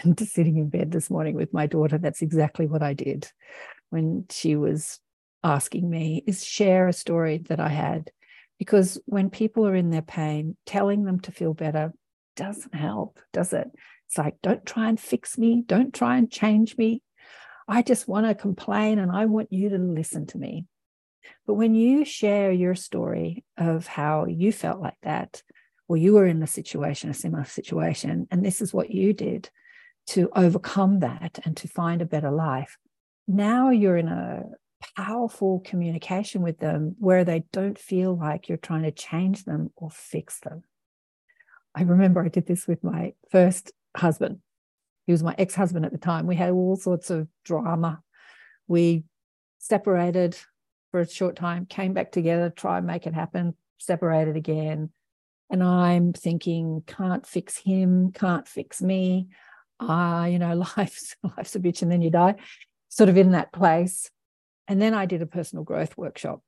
And 0.03 0.19
sitting 0.19 0.57
in 0.57 0.71
bed 0.71 0.91
this 0.91 1.09
morning 1.09 1.37
with 1.37 1.53
my 1.53 1.69
daughter, 1.69 1.99
that's 1.99 2.21
exactly 2.21 2.67
what 2.67 2.83
I 2.83 2.95
did 2.95 3.31
when 3.91 4.25
she 4.29 4.57
was 4.57 4.99
asking 5.45 5.89
me, 5.89 6.25
is 6.27 6.45
share 6.45 6.89
a 6.89 6.93
story 6.93 7.39
that 7.49 7.61
I 7.61 7.69
had. 7.69 8.11
Because 8.59 9.01
when 9.07 9.31
people 9.31 9.69
are 9.69 9.75
in 9.77 9.91
their 9.91 10.03
pain, 10.03 10.57
telling 10.67 11.05
them 11.05 11.21
to 11.21 11.33
feel 11.33 11.55
better 11.55 11.93
doesn't 12.37 12.75
help, 12.75 13.21
does 13.33 13.53
it? 13.53 13.71
It's 14.07 14.19
like, 14.19 14.37
don't 14.43 14.65
try 14.65 14.89
and 14.89 14.99
fix 14.99 15.39
me, 15.39 15.63
don't 15.67 15.95
try 15.95 16.17
and 16.17 16.31
change 16.31 16.77
me. 16.77 17.03
I 17.67 17.83
just 17.83 18.07
want 18.07 18.27
to 18.27 18.35
complain 18.35 18.99
and 18.99 19.11
I 19.11 19.27
want 19.27 19.53
you 19.53 19.71
to 19.71 19.79
listen 19.79 20.27
to 20.29 20.39
me. 20.39 20.67
But 21.47 21.55
when 21.55 21.75
you 21.75 22.05
share 22.05 22.53
your 22.53 22.75
story 22.75 23.45
of 23.57 23.87
how 23.87 24.27
you 24.27 24.53
felt 24.53 24.81
like 24.81 24.99
that, 25.03 25.43
or 25.89 25.97
you 25.97 26.15
were 26.15 26.27
in 26.27 26.43
a 26.43 26.47
situation, 26.47 27.11
a 27.11 27.15
similar 27.15 27.45
situation, 27.45 28.27
and 28.31 28.45
this 28.45 28.61
is 28.61 28.73
what 28.73 28.91
you 28.91 29.13
did 29.13 29.51
to 30.09 30.31
overcome 30.35 31.01
that 31.01 31.39
and 31.45 31.57
to 31.59 31.69
find 31.69 32.03
a 32.03 32.07
better 32.07 32.31
life, 32.31 32.77
now 33.27 33.71
you're 33.71 33.97
in 33.97 34.09
a 34.09 34.45
powerful 34.97 35.61
communication 35.61 36.43
with 36.43 36.59
them 36.59 36.95
where 36.99 37.25
they 37.25 37.45
don't 37.53 37.79
feel 37.79 38.17
like 38.17 38.49
you're 38.49 38.59
trying 38.59 38.83
to 38.83 38.91
change 38.91 39.45
them 39.45 39.71
or 39.77 39.91
fix 39.91 40.41
them. 40.41 40.63
I 41.75 41.83
remember 41.83 42.23
I 42.23 42.29
did 42.29 42.47
this 42.47 42.67
with 42.67 42.83
my 42.85 43.15
first 43.31 43.73
husband. 43.97 44.39
He 45.07 45.13
was 45.13 45.23
my 45.23 45.35
ex 45.37 45.55
husband 45.55 45.85
at 45.85 45.93
the 45.93 45.99
time. 45.99 46.27
We 46.27 46.37
had 46.37 46.51
all 46.51 46.77
sorts 46.77 47.11
of 47.11 47.29
drama. 47.45 48.01
We 48.69 49.05
separated 49.59 50.37
for 50.91 51.01
a 51.01 51.09
short 51.09 51.37
time, 51.37 51.67
came 51.67 51.93
back 51.93 52.13
together, 52.13 52.51
try 52.51 52.79
and 52.79 52.87
make 52.87 53.07
it 53.07 53.15
happen, 53.15 53.57
separated 53.79 54.37
again. 54.37 54.91
And 55.51 55.63
I'm 55.63 56.13
thinking, 56.13 56.83
can't 56.87 57.27
fix 57.27 57.59
him, 57.59 58.13
can't 58.13 58.47
fix 58.47 58.81
me. 58.81 59.29
Ah, 59.81 60.23
uh, 60.23 60.25
you 60.27 60.39
know, 60.39 60.55
life's 60.77 61.17
life's 61.37 61.57
a 61.57 61.61
bitch 61.61 61.83
and 61.83 61.91
then 61.91 62.01
you 62.01 62.11
die. 62.11 62.37
Sort 62.89 63.11
of 63.11 63.17
in 63.17 63.33
that 63.33 63.53
place. 63.53 64.11
And 64.69 64.81
then 64.81 64.95
I 64.95 65.07
did 65.07 65.21
a 65.21 65.27
personal 65.27 65.65
growth 65.65 65.97
workshop 65.99 66.41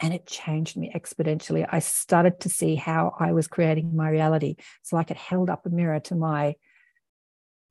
and 0.00 0.14
it 0.14 0.26
changed 0.26 0.76
me 0.76 0.90
exponentially. 0.94 1.66
I 1.70 1.78
started 1.78 2.40
to 2.40 2.48
see 2.48 2.74
how 2.74 3.14
I 3.18 3.32
was 3.32 3.46
creating 3.46 3.94
my 3.94 4.08
reality. 4.08 4.56
It's 4.80 4.92
like 4.92 5.10
it 5.10 5.16
held 5.16 5.50
up 5.50 5.66
a 5.66 5.70
mirror 5.70 6.00
to 6.00 6.14
my 6.14 6.56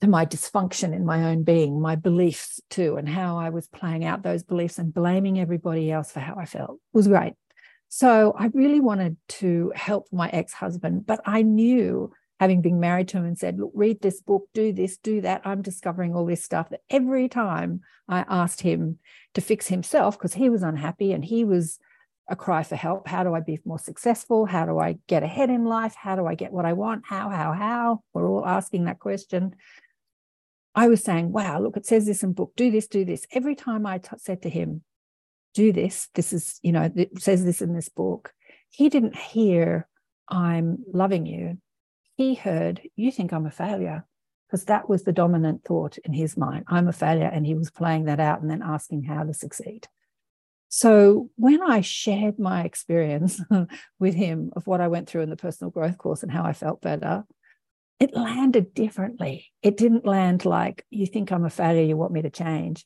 to 0.01 0.07
my 0.07 0.25
dysfunction 0.25 0.93
in 0.93 1.05
my 1.05 1.25
own 1.25 1.43
being, 1.43 1.81
my 1.81 1.95
beliefs 1.95 2.61
too, 2.69 2.95
and 2.95 3.09
how 3.09 3.37
I 3.37 3.49
was 3.49 3.67
playing 3.67 4.05
out 4.05 4.23
those 4.23 4.43
beliefs 4.43 4.79
and 4.79 4.93
blaming 4.93 5.39
everybody 5.39 5.91
else 5.91 6.11
for 6.11 6.21
how 6.21 6.35
I 6.35 6.45
felt. 6.45 6.71
It 6.71 6.97
was 6.97 7.09
great. 7.09 7.33
So 7.89 8.33
I 8.37 8.49
really 8.53 8.79
wanted 8.79 9.17
to 9.27 9.73
help 9.75 10.07
my 10.11 10.29
ex-husband, 10.29 11.05
but 11.05 11.19
I 11.25 11.41
knew 11.41 12.13
having 12.39 12.61
been 12.61 12.79
married 12.79 13.09
to 13.09 13.17
him 13.17 13.25
and 13.25 13.37
said, 13.37 13.59
look, 13.59 13.71
read 13.73 14.01
this 14.01 14.21
book, 14.21 14.47
do 14.53 14.71
this, 14.71 14.97
do 14.97 15.19
that. 15.21 15.41
I'm 15.43 15.61
discovering 15.61 16.15
all 16.15 16.25
this 16.25 16.45
stuff 16.45 16.69
that 16.69 16.81
every 16.89 17.27
time 17.27 17.81
I 18.07 18.23
asked 18.29 18.61
him 18.61 18.99
to 19.33 19.41
fix 19.41 19.67
himself 19.67 20.17
because 20.17 20.33
he 20.33 20.49
was 20.49 20.63
unhappy 20.63 21.11
and 21.11 21.25
he 21.25 21.43
was 21.43 21.79
a 22.29 22.35
cry 22.35 22.63
for 22.63 22.75
help. 22.75 23.07
How 23.07 23.23
do 23.23 23.33
I 23.33 23.39
be 23.39 23.59
more 23.65 23.79
successful? 23.79 24.45
How 24.45 24.65
do 24.65 24.79
I 24.79 24.97
get 25.07 25.23
ahead 25.23 25.49
in 25.49 25.65
life? 25.65 25.95
How 25.95 26.15
do 26.15 26.25
I 26.25 26.35
get 26.35 26.51
what 26.51 26.65
I 26.65 26.73
want? 26.73 27.03
How, 27.05 27.29
how, 27.29 27.53
how? 27.53 28.03
We're 28.13 28.29
all 28.29 28.45
asking 28.45 28.85
that 28.85 28.99
question. 28.99 29.55
I 30.75 30.87
was 30.87 31.03
saying, 31.03 31.31
wow, 31.31 31.59
look, 31.59 31.77
it 31.77 31.85
says 31.85 32.05
this 32.05 32.23
in 32.23 32.33
book, 32.33 32.53
do 32.55 32.71
this, 32.71 32.87
do 32.87 33.03
this. 33.03 33.25
Every 33.31 33.55
time 33.55 33.85
I 33.85 33.97
t- 33.97 34.09
said 34.17 34.43
to 34.43 34.49
him, 34.49 34.83
do 35.53 35.73
this, 35.73 36.07
this 36.13 36.31
is, 36.31 36.59
you 36.61 36.71
know, 36.71 36.91
it 36.95 37.21
says 37.21 37.43
this 37.43 37.61
in 37.61 37.73
this 37.73 37.89
book, 37.89 38.31
he 38.69 38.87
didn't 38.87 39.15
hear, 39.15 39.87
I'm 40.29 40.77
loving 40.93 41.25
you. 41.25 41.57
He 42.15 42.35
heard, 42.35 42.81
you 42.95 43.11
think 43.11 43.33
I'm 43.33 43.47
a 43.47 43.51
failure. 43.51 44.05
Because 44.47 44.65
that 44.65 44.89
was 44.89 45.03
the 45.03 45.11
dominant 45.11 45.63
thought 45.63 45.99
in 45.99 46.11
his 46.11 46.35
mind. 46.35 46.65
I'm 46.67 46.87
a 46.87 46.91
failure. 46.91 47.29
And 47.31 47.45
he 47.45 47.53
was 47.53 47.69
playing 47.69 48.05
that 48.05 48.19
out 48.19 48.41
and 48.41 48.49
then 48.49 48.63
asking 48.63 49.03
how 49.03 49.23
to 49.23 49.33
succeed. 49.33 49.87
So 50.69 51.31
when 51.35 51.63
I 51.63 51.81
shared 51.81 52.37
my 52.37 52.63
experience 52.63 53.41
with 53.99 54.13
him 54.13 54.51
of 54.55 54.67
what 54.67 54.81
I 54.81 54.87
went 54.87 55.09
through 55.09 55.23
in 55.23 55.29
the 55.31 55.35
personal 55.35 55.71
growth 55.71 55.97
course 55.97 56.21
and 56.21 56.31
how 56.31 56.43
I 56.43 56.53
felt 56.53 56.81
better, 56.81 57.25
it 57.99 58.15
landed 58.15 58.73
differently. 58.73 59.51
It 59.63 59.77
didn't 59.77 60.05
land 60.05 60.45
like, 60.45 60.85
you 60.91 61.07
think 61.07 61.31
I'm 61.31 61.43
a 61.43 61.49
failure, 61.49 61.83
you 61.83 61.97
want 61.97 62.13
me 62.13 62.21
to 62.21 62.29
change. 62.29 62.85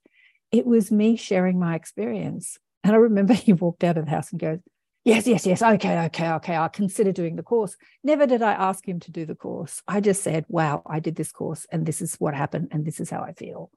It 0.51 0.65
was 0.65 0.91
me 0.91 1.17
sharing 1.17 1.59
my 1.59 1.75
experience. 1.75 2.57
And 2.83 2.93
I 2.93 2.97
remember 2.97 3.33
he 3.33 3.53
walked 3.53 3.83
out 3.83 3.97
of 3.97 4.05
the 4.05 4.11
house 4.11 4.31
and 4.31 4.39
goes, 4.39 4.59
Yes, 5.05 5.27
yes, 5.27 5.45
yes. 5.45 5.61
Okay, 5.61 5.99
okay, 6.05 6.29
okay. 6.31 6.55
I'll 6.55 6.69
consider 6.69 7.11
doing 7.11 7.35
the 7.35 7.43
course. 7.43 7.75
Never 8.05 8.25
did 8.25 8.41
I 8.41 8.53
ask 8.53 8.87
him 8.87 9.01
to 9.01 9.11
do 9.11 9.25
the 9.25 9.35
course. 9.35 9.81
I 9.85 9.99
just 9.99 10.23
said, 10.23 10.45
Wow, 10.47 10.81
I 10.85 11.01
did 11.01 11.15
this 11.15 11.33
course 11.33 11.65
and 11.69 11.85
this 11.85 12.01
is 12.01 12.15
what 12.15 12.33
happened 12.33 12.69
and 12.71 12.85
this 12.85 13.01
is 13.01 13.09
how 13.09 13.21
I 13.21 13.33
feel. 13.33 13.69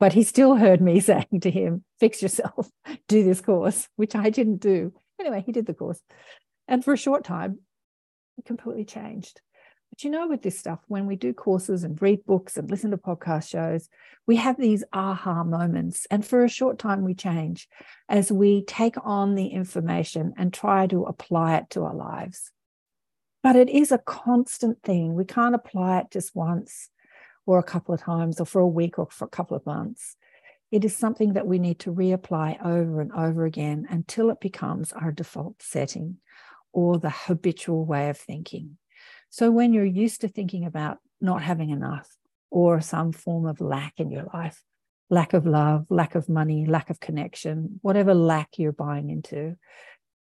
But 0.00 0.14
he 0.14 0.22
still 0.22 0.56
heard 0.56 0.80
me 0.80 1.00
saying 1.10 1.40
to 1.42 1.50
him, 1.50 1.84
Fix 2.00 2.22
yourself, 2.22 2.70
do 3.08 3.22
this 3.22 3.42
course, 3.42 3.86
which 3.96 4.14
I 4.14 4.30
didn't 4.30 4.58
do. 4.58 4.94
Anyway, 5.20 5.42
he 5.44 5.52
did 5.52 5.66
the 5.66 5.74
course. 5.74 6.00
And 6.68 6.82
for 6.82 6.94
a 6.94 6.98
short 6.98 7.24
time, 7.24 7.58
it 8.38 8.46
completely 8.46 8.86
changed. 8.86 9.42
But 9.92 10.04
you 10.04 10.10
know, 10.10 10.26
with 10.26 10.40
this 10.40 10.58
stuff, 10.58 10.78
when 10.88 11.06
we 11.06 11.16
do 11.16 11.34
courses 11.34 11.84
and 11.84 12.00
read 12.00 12.24
books 12.24 12.56
and 12.56 12.70
listen 12.70 12.92
to 12.92 12.96
podcast 12.96 13.50
shows, 13.50 13.90
we 14.26 14.36
have 14.36 14.56
these 14.56 14.82
aha 14.94 15.44
moments. 15.44 16.06
And 16.10 16.24
for 16.24 16.42
a 16.42 16.48
short 16.48 16.78
time, 16.78 17.04
we 17.04 17.12
change 17.12 17.68
as 18.08 18.32
we 18.32 18.64
take 18.64 18.96
on 19.04 19.34
the 19.34 19.48
information 19.48 20.32
and 20.38 20.50
try 20.50 20.86
to 20.86 21.02
apply 21.02 21.56
it 21.56 21.68
to 21.70 21.84
our 21.84 21.94
lives. 21.94 22.52
But 23.42 23.54
it 23.54 23.68
is 23.68 23.92
a 23.92 23.98
constant 23.98 24.82
thing. 24.82 25.12
We 25.12 25.26
can't 25.26 25.54
apply 25.54 25.98
it 25.98 26.06
just 26.10 26.34
once 26.34 26.88
or 27.44 27.58
a 27.58 27.62
couple 27.62 27.94
of 27.94 28.00
times 28.00 28.40
or 28.40 28.46
for 28.46 28.62
a 28.62 28.66
week 28.66 28.98
or 28.98 29.08
for 29.10 29.26
a 29.26 29.28
couple 29.28 29.58
of 29.58 29.66
months. 29.66 30.16
It 30.70 30.86
is 30.86 30.96
something 30.96 31.34
that 31.34 31.46
we 31.46 31.58
need 31.58 31.80
to 31.80 31.92
reapply 31.92 32.64
over 32.64 33.02
and 33.02 33.12
over 33.12 33.44
again 33.44 33.86
until 33.90 34.30
it 34.30 34.40
becomes 34.40 34.94
our 34.94 35.12
default 35.12 35.60
setting 35.60 36.16
or 36.72 36.96
the 36.98 37.10
habitual 37.10 37.84
way 37.84 38.08
of 38.08 38.16
thinking. 38.16 38.78
So 39.32 39.50
when 39.50 39.72
you're 39.72 39.86
used 39.86 40.20
to 40.20 40.28
thinking 40.28 40.66
about 40.66 40.98
not 41.18 41.42
having 41.42 41.70
enough 41.70 42.06
or 42.50 42.82
some 42.82 43.12
form 43.12 43.46
of 43.46 43.62
lack 43.62 43.94
in 43.96 44.10
your 44.10 44.26
life, 44.34 44.62
lack 45.08 45.32
of 45.32 45.46
love, 45.46 45.86
lack 45.88 46.14
of 46.14 46.28
money, 46.28 46.66
lack 46.66 46.90
of 46.90 47.00
connection, 47.00 47.80
whatever 47.80 48.12
lack 48.12 48.58
you're 48.58 48.72
buying 48.72 49.08
into, 49.08 49.56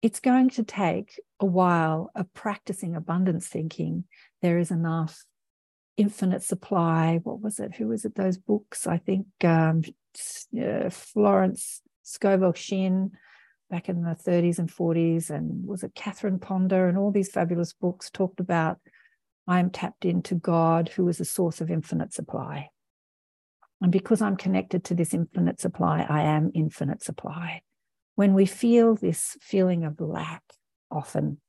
it's 0.00 0.20
going 0.20 0.50
to 0.50 0.62
take 0.62 1.20
a 1.40 1.44
while 1.44 2.12
of 2.14 2.32
practicing 2.34 2.94
abundance 2.94 3.48
thinking. 3.48 4.04
There 4.42 4.60
is 4.60 4.70
enough 4.70 5.24
infinite 5.96 6.44
supply. 6.44 7.18
What 7.24 7.40
was 7.40 7.58
it? 7.58 7.74
Who 7.74 7.88
was 7.88 8.04
it? 8.04 8.14
Those 8.14 8.38
books, 8.38 8.86
I 8.86 8.98
think 8.98 9.26
um, 9.42 9.82
uh, 10.56 10.88
Florence 10.88 11.82
Scovel 12.04 12.52
Shinn 12.52 13.10
back 13.68 13.88
in 13.88 14.04
the 14.04 14.14
30s 14.14 14.60
and 14.60 14.70
40s, 14.70 15.30
and 15.30 15.66
was 15.66 15.82
it 15.82 15.96
Catherine 15.96 16.38
Ponder, 16.38 16.86
and 16.86 16.96
all 16.96 17.10
these 17.10 17.32
fabulous 17.32 17.72
books 17.72 18.08
talked 18.08 18.38
about 18.38 18.78
I 19.50 19.58
am 19.58 19.70
tapped 19.70 20.04
into 20.04 20.36
God, 20.36 20.90
who 20.90 21.08
is 21.08 21.18
a 21.18 21.24
source 21.24 21.60
of 21.60 21.72
infinite 21.72 22.12
supply. 22.12 22.68
And 23.80 23.90
because 23.90 24.22
I'm 24.22 24.36
connected 24.36 24.84
to 24.84 24.94
this 24.94 25.12
infinite 25.12 25.58
supply, 25.58 26.06
I 26.08 26.22
am 26.22 26.52
infinite 26.54 27.02
supply. 27.02 27.62
When 28.14 28.34
we 28.34 28.46
feel 28.46 28.94
this 28.94 29.36
feeling 29.40 29.84
of 29.84 30.00
lack, 30.00 30.44
often 30.88 31.40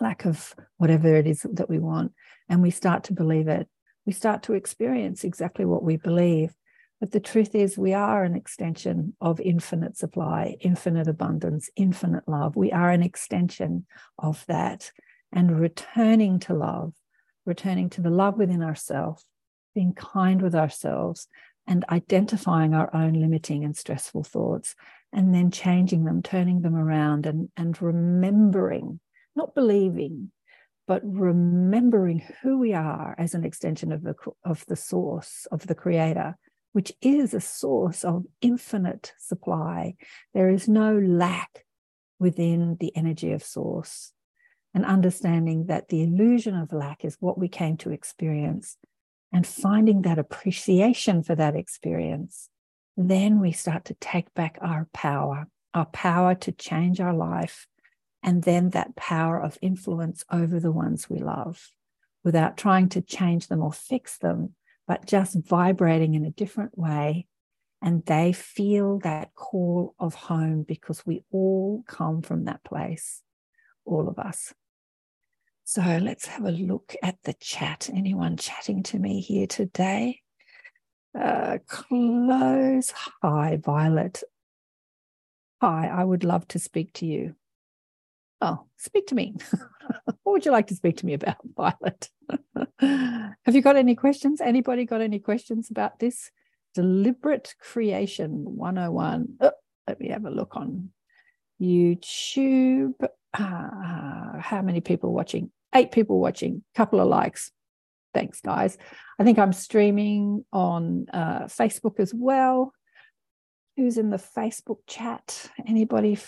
lack 0.00 0.26
of 0.26 0.54
whatever 0.76 1.16
it 1.16 1.26
is 1.26 1.46
that 1.54 1.70
we 1.70 1.78
want, 1.78 2.12
and 2.50 2.60
we 2.60 2.70
start 2.70 3.04
to 3.04 3.14
believe 3.14 3.48
it, 3.48 3.68
we 4.04 4.12
start 4.12 4.42
to 4.42 4.52
experience 4.52 5.24
exactly 5.24 5.64
what 5.64 5.82
we 5.82 5.96
believe. 5.96 6.52
But 7.00 7.12
the 7.12 7.20
truth 7.20 7.54
is, 7.54 7.78
we 7.78 7.94
are 7.94 8.22
an 8.22 8.36
extension 8.36 9.16
of 9.18 9.40
infinite 9.40 9.96
supply, 9.96 10.56
infinite 10.60 11.08
abundance, 11.08 11.70
infinite 11.74 12.28
love. 12.28 12.54
We 12.54 12.70
are 12.70 12.90
an 12.90 13.02
extension 13.02 13.86
of 14.18 14.44
that 14.46 14.92
and 15.32 15.58
returning 15.58 16.38
to 16.40 16.54
love, 16.54 16.94
returning 17.46 17.90
to 17.90 18.00
the 18.00 18.10
love 18.10 18.36
within 18.38 18.62
ourselves, 18.62 19.24
being 19.74 19.94
kind 19.94 20.42
with 20.42 20.54
ourselves, 20.54 21.26
and 21.66 21.84
identifying 21.90 22.74
our 22.74 22.94
own 22.94 23.14
limiting 23.14 23.64
and 23.64 23.76
stressful 23.76 24.24
thoughts, 24.24 24.74
and 25.12 25.34
then 25.34 25.50
changing 25.50 26.04
them, 26.04 26.22
turning 26.22 26.62
them 26.62 26.74
around, 26.74 27.26
and, 27.26 27.48
and 27.56 27.80
remembering, 27.80 29.00
not 29.36 29.54
believing, 29.54 30.30
but 30.86 31.00
remembering 31.04 32.22
who 32.42 32.58
we 32.58 32.74
are 32.74 33.14
as 33.18 33.34
an 33.34 33.44
extension 33.44 33.92
of 33.92 34.02
the, 34.02 34.14
of 34.44 34.64
the 34.66 34.76
source, 34.76 35.46
of 35.52 35.66
the 35.66 35.74
creator, 35.74 36.36
which 36.72 36.92
is 37.00 37.32
a 37.32 37.40
source 37.40 38.04
of 38.04 38.24
infinite 38.40 39.12
supply. 39.18 39.94
There 40.34 40.50
is 40.50 40.68
no 40.68 40.98
lack 40.98 41.64
within 42.18 42.76
the 42.80 42.94
energy 42.96 43.32
of 43.32 43.44
source 43.44 44.12
and 44.74 44.84
understanding 44.84 45.66
that 45.66 45.88
the 45.88 46.02
illusion 46.02 46.56
of 46.56 46.72
lack 46.72 47.04
is 47.04 47.16
what 47.20 47.38
we 47.38 47.48
came 47.48 47.76
to 47.78 47.90
experience 47.90 48.76
and 49.32 49.46
finding 49.46 50.02
that 50.02 50.18
appreciation 50.18 51.22
for 51.22 51.34
that 51.34 51.56
experience, 51.56 52.48
then 52.96 53.40
we 53.40 53.52
start 53.52 53.86
to 53.86 53.94
take 53.94 54.32
back 54.34 54.58
our 54.60 54.88
power, 54.92 55.48
our 55.72 55.86
power 55.86 56.34
to 56.34 56.52
change 56.52 57.00
our 57.00 57.14
life 57.14 57.66
and 58.22 58.44
then 58.44 58.70
that 58.70 58.94
power 58.94 59.40
of 59.42 59.58
influence 59.62 60.24
over 60.30 60.60
the 60.60 60.70
ones 60.70 61.08
we 61.08 61.18
love 61.18 61.70
without 62.22 62.56
trying 62.56 62.88
to 62.90 63.00
change 63.00 63.48
them 63.48 63.62
or 63.62 63.72
fix 63.72 64.18
them, 64.18 64.54
but 64.86 65.06
just 65.06 65.36
vibrating 65.46 66.14
in 66.14 66.24
a 66.24 66.30
different 66.30 66.76
way. 66.78 67.26
And 67.80 68.04
they 68.06 68.32
feel 68.32 69.00
that 69.00 69.34
call 69.34 69.96
of 69.98 70.14
home 70.14 70.62
because 70.62 71.04
we 71.04 71.24
all 71.32 71.82
come 71.88 72.22
from 72.22 72.44
that 72.44 72.62
place, 72.62 73.22
all 73.84 74.08
of 74.08 74.20
us. 74.20 74.54
So 75.74 75.80
let's 76.02 76.26
have 76.26 76.44
a 76.44 76.50
look 76.50 76.94
at 77.02 77.16
the 77.24 77.32
chat. 77.32 77.88
Anyone 77.90 78.36
chatting 78.36 78.82
to 78.82 78.98
me 78.98 79.22
here 79.22 79.46
today? 79.46 80.20
Uh, 81.18 81.60
close. 81.66 82.92
Hi, 83.22 83.56
Violet. 83.56 84.22
Hi, 85.62 85.88
I 85.88 86.04
would 86.04 86.24
love 86.24 86.46
to 86.48 86.58
speak 86.58 86.92
to 86.96 87.06
you. 87.06 87.36
Oh, 88.42 88.66
speak 88.76 89.06
to 89.06 89.14
me. 89.14 89.34
what 90.04 90.18
would 90.26 90.44
you 90.44 90.52
like 90.52 90.66
to 90.66 90.74
speak 90.74 90.98
to 90.98 91.06
me 91.06 91.14
about, 91.14 91.38
Violet? 91.56 92.10
Have 92.78 93.54
you 93.54 93.62
got 93.62 93.76
any 93.76 93.94
questions? 93.94 94.42
Anybody 94.42 94.84
got 94.84 95.00
any 95.00 95.20
questions 95.20 95.70
about 95.70 96.00
this? 96.00 96.30
Deliberate 96.74 97.54
Creation 97.58 98.44
101. 98.44 99.36
Oh, 99.40 99.52
let 99.88 100.00
me 100.00 100.10
have 100.10 100.26
a 100.26 100.30
look 100.30 100.54
on 100.54 100.90
YouTube. 101.58 103.02
Uh, 103.32 104.38
how 104.38 104.60
many 104.62 104.82
people 104.82 105.14
watching? 105.14 105.50
Eight 105.74 105.92
people 105.92 106.20
watching, 106.20 106.62
couple 106.74 107.00
of 107.00 107.08
likes. 107.08 107.50
Thanks, 108.14 108.40
guys. 108.40 108.76
I 109.18 109.24
think 109.24 109.38
I'm 109.38 109.52
streaming 109.52 110.44
on 110.52 111.06
uh, 111.12 111.44
Facebook 111.44 111.98
as 111.98 112.12
well. 112.14 112.72
Who's 113.76 113.96
in 113.96 114.10
the 114.10 114.18
Facebook 114.18 114.78
chat? 114.86 115.50
Anybody 115.66 116.18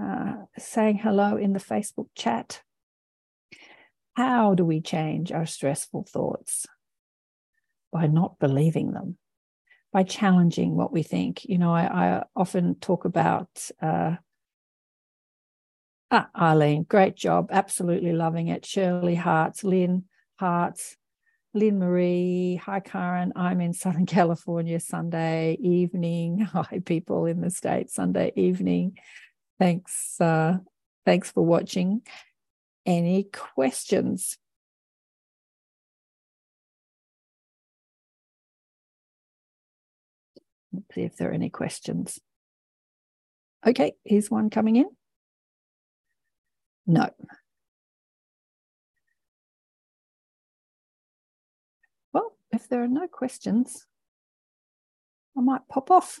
uh, 0.00 0.34
saying 0.56 0.98
hello 0.98 1.36
in 1.36 1.52
the 1.52 1.58
Facebook 1.60 2.06
chat. 2.14 2.62
How 4.14 4.54
do 4.54 4.64
we 4.64 4.80
change 4.80 5.32
our 5.32 5.46
stressful 5.46 6.06
thoughts? 6.08 6.66
By 7.92 8.06
not 8.06 8.38
believing 8.38 8.92
them, 8.92 9.18
by 9.92 10.04
challenging 10.04 10.76
what 10.76 10.92
we 10.92 11.02
think. 11.02 11.44
You 11.44 11.58
know, 11.58 11.72
I, 11.72 11.82
I 11.82 12.22
often 12.36 12.76
talk 12.76 13.04
about 13.04 13.48
uh, 13.82 14.16
ah, 16.10 16.28
Arlene, 16.34 16.84
great 16.84 17.16
job, 17.16 17.48
absolutely 17.50 18.12
loving 18.12 18.48
it. 18.48 18.64
Shirley 18.64 19.14
Hearts, 19.14 19.64
Lynn 19.64 20.04
Hearts, 20.36 20.96
Lynn 21.54 21.78
Marie, 21.78 22.56
hi 22.56 22.80
Karen. 22.80 23.32
I'm 23.36 23.60
in 23.60 23.72
Southern 23.72 24.06
California 24.18 24.80
Sunday 24.80 25.56
evening. 25.60 26.40
Hi, 26.52 26.80
people 26.84 27.26
in 27.26 27.40
the 27.40 27.50
States, 27.50 27.94
Sunday 27.94 28.32
evening. 28.34 28.98
Thanks. 29.60 30.20
Uh, 30.20 30.58
thanks 31.06 31.30
for 31.30 31.44
watching. 31.44 32.02
Any 32.84 33.22
questions? 33.22 34.36
Let's 40.72 40.92
see 40.92 41.02
if 41.02 41.16
there 41.16 41.30
are 41.30 41.32
any 41.32 41.50
questions. 41.50 42.18
Okay, 43.64 43.92
here's 44.04 44.28
one 44.28 44.50
coming 44.50 44.74
in. 44.74 44.86
No. 46.86 47.08
Well, 52.12 52.36
if 52.52 52.68
there 52.68 52.82
are 52.82 52.88
no 52.88 53.08
questions, 53.08 53.86
I 55.36 55.40
might 55.40 55.66
pop 55.68 55.90
off. 55.90 56.20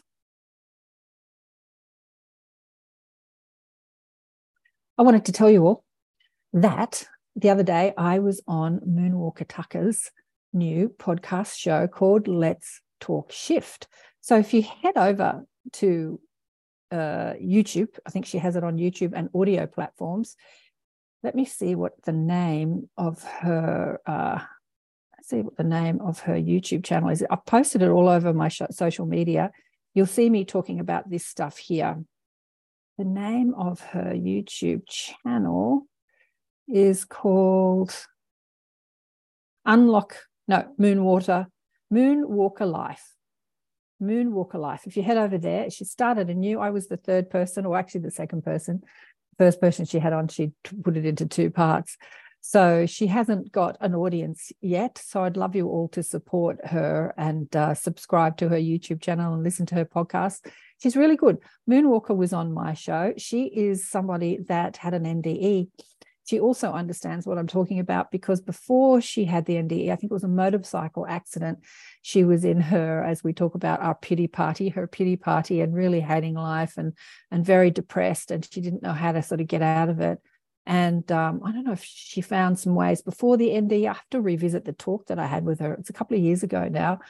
I 4.96 5.02
wanted 5.02 5.24
to 5.26 5.32
tell 5.32 5.50
you 5.50 5.66
all 5.66 5.84
that 6.52 7.04
the 7.36 7.50
other 7.50 7.64
day 7.64 7.92
I 7.98 8.20
was 8.20 8.42
on 8.46 8.80
Moonwalker 8.80 9.46
Tucker's 9.46 10.10
new 10.52 10.88
podcast 10.98 11.56
show 11.56 11.88
called 11.88 12.28
Let's 12.28 12.80
Talk 13.00 13.32
Shift. 13.32 13.88
So 14.20 14.38
if 14.38 14.54
you 14.54 14.62
head 14.62 14.96
over 14.96 15.44
to 15.74 16.20
uh, 16.94 17.34
YouTube, 17.34 17.98
I 18.06 18.10
think 18.10 18.26
she 18.26 18.38
has 18.38 18.56
it 18.56 18.64
on 18.64 18.76
YouTube 18.76 19.12
and 19.14 19.28
audio 19.34 19.66
platforms. 19.66 20.36
Let 21.22 21.34
me 21.34 21.44
see 21.44 21.74
what 21.74 21.92
the 22.04 22.12
name 22.12 22.88
of 22.96 23.22
her. 23.24 24.00
Uh, 24.06 24.40
see 25.22 25.40
what 25.40 25.56
the 25.56 25.64
name 25.64 26.02
of 26.02 26.20
her 26.20 26.34
YouTube 26.34 26.84
channel 26.84 27.08
is. 27.08 27.24
I've 27.30 27.46
posted 27.46 27.80
it 27.80 27.88
all 27.88 28.08
over 28.10 28.34
my 28.34 28.48
social 28.48 29.06
media. 29.06 29.50
You'll 29.94 30.06
see 30.06 30.28
me 30.28 30.44
talking 30.44 30.80
about 30.80 31.08
this 31.08 31.26
stuff 31.26 31.56
here 31.56 31.96
the 32.98 33.04
name 33.04 33.54
of 33.54 33.80
her 33.80 34.12
YouTube 34.14 34.82
channel 34.86 35.86
is 36.68 37.04
called 37.04 37.94
Unlock, 39.64 40.16
no, 40.46 40.68
Moonwater, 40.78 41.46
Moonwalker 41.92 42.70
Life. 42.70 43.13
Moonwalker 44.02 44.60
Life. 44.60 44.82
If 44.86 44.96
you 44.96 45.02
head 45.02 45.16
over 45.16 45.38
there, 45.38 45.70
she 45.70 45.84
started 45.84 46.30
a 46.30 46.34
new, 46.34 46.60
I 46.60 46.70
was 46.70 46.88
the 46.88 46.96
third 46.96 47.30
person, 47.30 47.66
or 47.66 47.76
actually 47.76 48.02
the 48.02 48.10
second 48.10 48.44
person. 48.44 48.82
First 49.38 49.60
person 49.60 49.84
she 49.84 49.98
had 49.98 50.12
on, 50.12 50.28
she 50.28 50.52
put 50.82 50.96
it 50.96 51.04
into 51.04 51.26
two 51.26 51.50
parts. 51.50 51.96
So 52.46 52.84
she 52.84 53.06
hasn't 53.06 53.52
got 53.52 53.78
an 53.80 53.94
audience 53.94 54.52
yet. 54.60 54.98
So 55.02 55.24
I'd 55.24 55.38
love 55.38 55.56
you 55.56 55.66
all 55.66 55.88
to 55.88 56.02
support 56.02 56.58
her 56.66 57.14
and 57.16 57.54
uh, 57.56 57.72
subscribe 57.72 58.36
to 58.36 58.50
her 58.50 58.56
YouTube 58.56 59.00
channel 59.00 59.32
and 59.32 59.42
listen 59.42 59.64
to 59.66 59.76
her 59.76 59.86
podcast. 59.86 60.46
She's 60.82 60.94
really 60.94 61.16
good. 61.16 61.38
Moonwalker 61.68 62.14
was 62.14 62.34
on 62.34 62.52
my 62.52 62.74
show. 62.74 63.14
She 63.16 63.44
is 63.44 63.88
somebody 63.88 64.40
that 64.48 64.76
had 64.76 64.92
an 64.92 65.04
NDE. 65.04 65.68
She 66.24 66.40
also 66.40 66.72
understands 66.72 67.26
what 67.26 67.36
I'm 67.36 67.46
talking 67.46 67.78
about 67.78 68.10
because 68.10 68.40
before 68.40 69.02
she 69.02 69.26
had 69.26 69.44
the 69.44 69.56
NDE, 69.56 69.90
I 69.90 69.96
think 69.96 70.10
it 70.10 70.14
was 70.14 70.24
a 70.24 70.28
motorcycle 70.28 71.06
accident. 71.06 71.58
She 72.00 72.24
was 72.24 72.44
in 72.46 72.60
her, 72.60 73.04
as 73.04 73.22
we 73.22 73.34
talk 73.34 73.54
about 73.54 73.80
our 73.80 73.94
pity 73.94 74.26
party, 74.26 74.70
her 74.70 74.86
pity 74.86 75.16
party, 75.16 75.60
and 75.60 75.74
really 75.74 76.00
hating 76.00 76.34
life 76.34 76.78
and 76.78 76.94
and 77.30 77.44
very 77.44 77.70
depressed, 77.70 78.30
and 78.30 78.46
she 78.50 78.62
didn't 78.62 78.82
know 78.82 78.92
how 78.92 79.12
to 79.12 79.22
sort 79.22 79.42
of 79.42 79.48
get 79.48 79.60
out 79.60 79.90
of 79.90 80.00
it. 80.00 80.18
And 80.66 81.10
um, 81.12 81.42
I 81.44 81.52
don't 81.52 81.64
know 81.64 81.72
if 81.72 81.84
she 81.84 82.22
found 82.22 82.58
some 82.58 82.74
ways 82.74 83.02
before 83.02 83.36
the 83.36 83.50
NDE. 83.50 83.84
I 83.84 83.92
have 83.92 84.10
to 84.12 84.20
revisit 84.22 84.64
the 84.64 84.72
talk 84.72 85.06
that 85.08 85.18
I 85.18 85.26
had 85.26 85.44
with 85.44 85.60
her. 85.60 85.74
It's 85.74 85.90
a 85.90 85.94
couple 85.94 86.16
of 86.16 86.22
years 86.22 86.42
ago 86.42 86.68
now, 86.68 87.00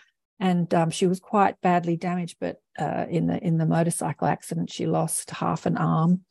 and 0.41 0.73
um, 0.75 0.91
she 0.91 1.07
was 1.07 1.21
quite 1.21 1.61
badly 1.61 1.97
damaged. 1.97 2.39
But 2.41 2.57
uh, 2.77 3.07
in 3.09 3.29
the 3.29 3.39
in 3.39 3.59
the 3.59 3.67
motorcycle 3.67 4.27
accident, 4.27 4.73
she 4.73 4.87
lost 4.87 5.31
half 5.31 5.67
an 5.67 5.77
arm. 5.77 6.23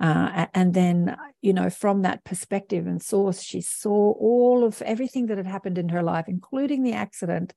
Uh, 0.00 0.46
and 0.54 0.72
then, 0.72 1.16
you 1.42 1.52
know, 1.52 1.68
from 1.68 2.02
that 2.02 2.24
perspective 2.24 2.86
and 2.86 3.02
source, 3.02 3.42
she 3.42 3.60
saw 3.60 4.12
all 4.12 4.64
of 4.64 4.80
everything 4.82 5.26
that 5.26 5.36
had 5.36 5.46
happened 5.46 5.76
in 5.76 5.90
her 5.90 6.02
life, 6.02 6.24
including 6.26 6.82
the 6.82 6.92
accident, 6.92 7.52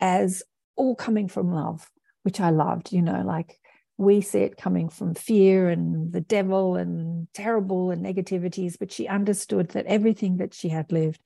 as 0.00 0.42
all 0.76 0.94
coming 0.94 1.28
from 1.28 1.52
love, 1.52 1.90
which 2.22 2.40
I 2.40 2.50
loved. 2.50 2.92
You 2.92 3.02
know, 3.02 3.22
like 3.22 3.58
we 3.98 4.20
see 4.20 4.40
it 4.40 4.56
coming 4.56 4.88
from 4.88 5.14
fear 5.14 5.68
and 5.68 6.12
the 6.12 6.20
devil 6.20 6.76
and 6.76 7.26
terrible 7.34 7.90
and 7.90 8.04
negativities, 8.04 8.76
but 8.78 8.92
she 8.92 9.08
understood 9.08 9.70
that 9.70 9.86
everything 9.86 10.36
that 10.36 10.54
she 10.54 10.68
had 10.68 10.92
lived 10.92 11.20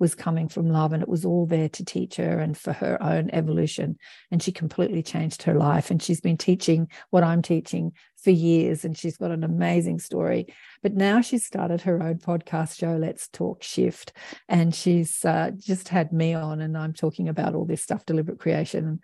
was 0.00 0.14
coming 0.14 0.48
from 0.48 0.68
love 0.70 0.92
and 0.92 1.02
it 1.02 1.08
was 1.08 1.24
all 1.24 1.46
there 1.46 1.68
to 1.68 1.84
teach 1.84 2.16
her 2.16 2.38
and 2.38 2.56
for 2.56 2.72
her 2.72 3.00
own 3.02 3.30
evolution. 3.32 3.96
And 4.30 4.42
she 4.42 4.50
completely 4.50 5.02
changed 5.02 5.42
her 5.42 5.54
life. 5.54 5.90
And 5.90 6.02
she's 6.02 6.22
been 6.22 6.38
teaching 6.38 6.88
what 7.10 7.22
I'm 7.22 7.42
teaching 7.42 7.92
for 8.22 8.30
years 8.30 8.84
and 8.84 8.96
she's 8.96 9.16
got 9.16 9.30
an 9.30 9.44
amazing 9.44 9.98
story. 9.98 10.46
But 10.82 10.94
now 10.94 11.20
she's 11.20 11.44
started 11.44 11.80
her 11.82 12.02
own 12.02 12.18
podcast 12.18 12.78
show, 12.78 12.96
Let's 12.96 13.28
Talk 13.28 13.62
Shift. 13.62 14.12
And 14.48 14.74
she's 14.74 15.24
uh, 15.24 15.52
just 15.56 15.88
had 15.88 16.12
me 16.12 16.34
on 16.34 16.60
and 16.60 16.76
I'm 16.76 16.92
talking 16.92 17.28
about 17.28 17.54
all 17.54 17.64
this 17.64 17.82
stuff, 17.82 18.06
deliberate 18.06 18.38
creation 18.38 19.00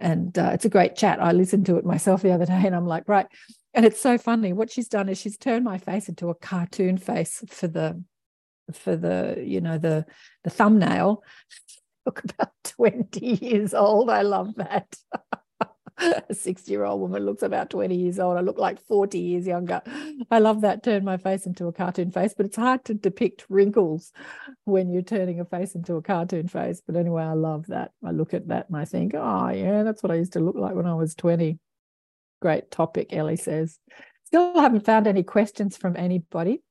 and 0.00 0.38
uh, 0.38 0.50
it's 0.52 0.64
a 0.64 0.70
great 0.70 0.96
chat. 0.96 1.22
I 1.22 1.32
listened 1.32 1.66
to 1.66 1.76
it 1.76 1.84
myself 1.84 2.22
the 2.22 2.32
other 2.32 2.46
day, 2.46 2.62
and 2.64 2.74
I'm 2.74 2.86
like, 2.86 3.08
right. 3.08 3.26
And 3.74 3.84
it's 3.84 4.00
so 4.00 4.18
funny. 4.18 4.52
What 4.52 4.70
she's 4.70 4.88
done 4.88 5.08
is 5.08 5.18
she's 5.18 5.36
turned 5.36 5.64
my 5.64 5.78
face 5.78 6.08
into 6.08 6.28
a 6.28 6.34
cartoon 6.34 6.96
face 6.98 7.42
for 7.48 7.68
the 7.68 8.02
for 8.72 8.96
the 8.96 9.42
you 9.44 9.60
know 9.60 9.78
the 9.78 10.06
the 10.44 10.50
thumbnail. 10.50 11.22
Look 12.06 12.22
about 12.24 12.52
20 12.64 13.26
years 13.44 13.74
old. 13.74 14.10
I 14.10 14.22
love 14.22 14.54
that. 14.56 14.94
a 16.28 16.34
60 16.34 16.70
year 16.70 16.84
old 16.84 17.00
woman 17.00 17.24
looks 17.24 17.42
about 17.42 17.70
20 17.70 17.94
years 17.94 18.18
old. 18.18 18.36
I 18.36 18.40
look 18.40 18.58
like 18.58 18.80
40 18.86 19.18
years 19.18 19.46
younger. 19.46 19.80
I 20.30 20.38
love 20.38 20.60
that. 20.60 20.82
Turn 20.82 21.04
my 21.04 21.16
face 21.16 21.46
into 21.46 21.66
a 21.66 21.72
cartoon 21.72 22.10
face, 22.10 22.34
but 22.36 22.46
it's 22.46 22.56
hard 22.56 22.84
to 22.86 22.94
depict 22.94 23.46
wrinkles 23.48 24.12
when 24.64 24.90
you're 24.90 25.02
turning 25.02 25.40
a 25.40 25.44
face 25.44 25.74
into 25.74 25.94
a 25.96 26.02
cartoon 26.02 26.48
face. 26.48 26.82
But 26.86 26.96
anyway, 26.96 27.22
I 27.22 27.32
love 27.32 27.66
that. 27.68 27.92
I 28.04 28.10
look 28.10 28.34
at 28.34 28.48
that 28.48 28.68
and 28.68 28.76
I 28.76 28.84
think, 28.84 29.14
oh, 29.14 29.48
yeah, 29.48 29.82
that's 29.82 30.02
what 30.02 30.12
I 30.12 30.16
used 30.16 30.34
to 30.34 30.40
look 30.40 30.56
like 30.56 30.74
when 30.74 30.86
I 30.86 30.94
was 30.94 31.14
20. 31.14 31.58
Great 32.42 32.70
topic, 32.70 33.12
Ellie 33.12 33.36
says. 33.36 33.78
Still 34.24 34.60
haven't 34.60 34.84
found 34.84 35.06
any 35.06 35.22
questions 35.22 35.76
from 35.76 35.96
anybody, 35.96 36.62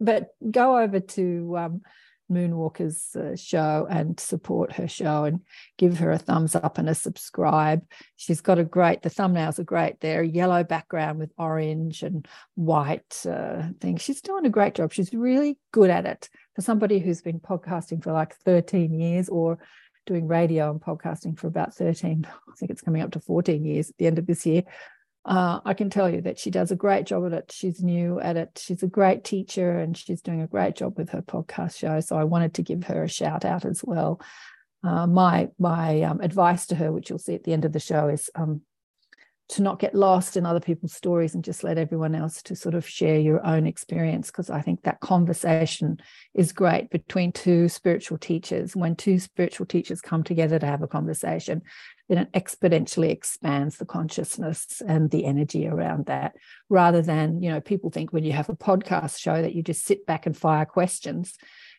but 0.00 0.28
go 0.50 0.78
over 0.78 1.00
to 1.00 1.58
um, 1.58 1.82
Moonwalker's 2.30 3.14
uh, 3.16 3.36
show 3.36 3.86
and 3.88 4.18
support 4.18 4.72
her 4.72 4.88
show 4.88 5.24
and 5.24 5.40
give 5.78 5.98
her 5.98 6.10
a 6.10 6.18
thumbs 6.18 6.54
up 6.54 6.78
and 6.78 6.88
a 6.88 6.94
subscribe. 6.94 7.82
She's 8.16 8.40
got 8.40 8.58
a 8.58 8.64
great, 8.64 9.02
the 9.02 9.10
thumbnails 9.10 9.58
are 9.58 9.64
great. 9.64 10.00
They're 10.00 10.22
yellow 10.22 10.64
background 10.64 11.18
with 11.18 11.32
orange 11.38 12.02
and 12.02 12.26
white 12.54 13.24
uh. 13.26 13.68
She's 13.98 14.20
doing 14.20 14.46
a 14.46 14.50
great 14.50 14.74
job. 14.74 14.92
She's 14.92 15.12
really 15.12 15.58
good 15.72 15.90
at 15.90 16.06
it 16.06 16.28
for 16.54 16.62
somebody 16.62 16.98
who's 16.98 17.22
been 17.22 17.40
podcasting 17.40 18.02
for 18.02 18.12
like 18.12 18.34
13 18.36 18.92
years 18.98 19.28
or 19.28 19.58
doing 20.06 20.26
radio 20.26 20.70
and 20.70 20.80
podcasting 20.80 21.38
for 21.38 21.48
about 21.48 21.74
13, 21.74 22.26
I 22.26 22.52
think 22.56 22.70
it's 22.70 22.80
coming 22.80 23.02
up 23.02 23.10
to 23.12 23.20
14 23.20 23.64
years 23.64 23.90
at 23.90 23.96
the 23.98 24.06
end 24.06 24.18
of 24.18 24.26
this 24.26 24.46
year. 24.46 24.62
Uh, 25.26 25.58
I 25.64 25.74
can 25.74 25.90
tell 25.90 26.08
you 26.08 26.20
that 26.20 26.38
she 26.38 26.52
does 26.52 26.70
a 26.70 26.76
great 26.76 27.04
job 27.04 27.26
at 27.26 27.32
it. 27.32 27.52
She's 27.52 27.82
new 27.82 28.20
at 28.20 28.36
it. 28.36 28.62
She's 28.62 28.84
a 28.84 28.86
great 28.86 29.24
teacher 29.24 29.78
and 29.80 29.96
she's 29.96 30.22
doing 30.22 30.40
a 30.40 30.46
great 30.46 30.76
job 30.76 30.96
with 30.96 31.10
her 31.10 31.20
podcast 31.20 31.76
show. 31.76 31.98
So 31.98 32.16
I 32.16 32.22
wanted 32.22 32.54
to 32.54 32.62
give 32.62 32.84
her 32.84 33.02
a 33.02 33.08
shout 33.08 33.44
out 33.44 33.64
as 33.64 33.82
well. 33.82 34.20
Uh, 34.84 35.08
my 35.08 35.48
my 35.58 36.02
um, 36.02 36.20
advice 36.20 36.66
to 36.66 36.76
her, 36.76 36.92
which 36.92 37.10
you'll 37.10 37.18
see 37.18 37.34
at 37.34 37.42
the 37.42 37.52
end 37.52 37.64
of 37.64 37.72
the 37.72 37.80
show, 37.80 38.06
is 38.06 38.30
um, 38.36 38.60
to 39.48 39.62
not 39.62 39.78
get 39.78 39.94
lost 39.94 40.36
in 40.36 40.44
other 40.44 40.60
people's 40.60 40.92
stories 40.92 41.34
and 41.34 41.44
just 41.44 41.62
let 41.62 41.78
everyone 41.78 42.14
else 42.14 42.42
to 42.42 42.56
sort 42.56 42.74
of 42.74 42.86
share 42.86 43.18
your 43.18 43.44
own 43.46 43.66
experience 43.66 44.26
because 44.28 44.50
i 44.50 44.60
think 44.60 44.82
that 44.82 45.00
conversation 45.00 45.98
is 46.34 46.52
great 46.52 46.90
between 46.90 47.30
two 47.30 47.68
spiritual 47.68 48.18
teachers 48.18 48.74
when 48.74 48.96
two 48.96 49.18
spiritual 49.18 49.66
teachers 49.66 50.00
come 50.00 50.24
together 50.24 50.58
to 50.58 50.66
have 50.66 50.82
a 50.82 50.88
conversation 50.88 51.62
then 52.08 52.18
it 52.18 52.32
exponentially 52.32 53.10
expands 53.10 53.78
the 53.78 53.84
consciousness 53.84 54.82
and 54.86 55.10
the 55.10 55.24
energy 55.24 55.66
around 55.66 56.06
that 56.06 56.34
rather 56.68 57.02
than 57.02 57.42
you 57.42 57.50
know 57.50 57.60
people 57.60 57.90
think 57.90 58.12
when 58.12 58.24
you 58.24 58.32
have 58.32 58.48
a 58.48 58.56
podcast 58.56 59.18
show 59.18 59.40
that 59.42 59.54
you 59.54 59.62
just 59.62 59.84
sit 59.84 60.06
back 60.06 60.26
and 60.26 60.36
fire 60.36 60.64
questions 60.64 61.36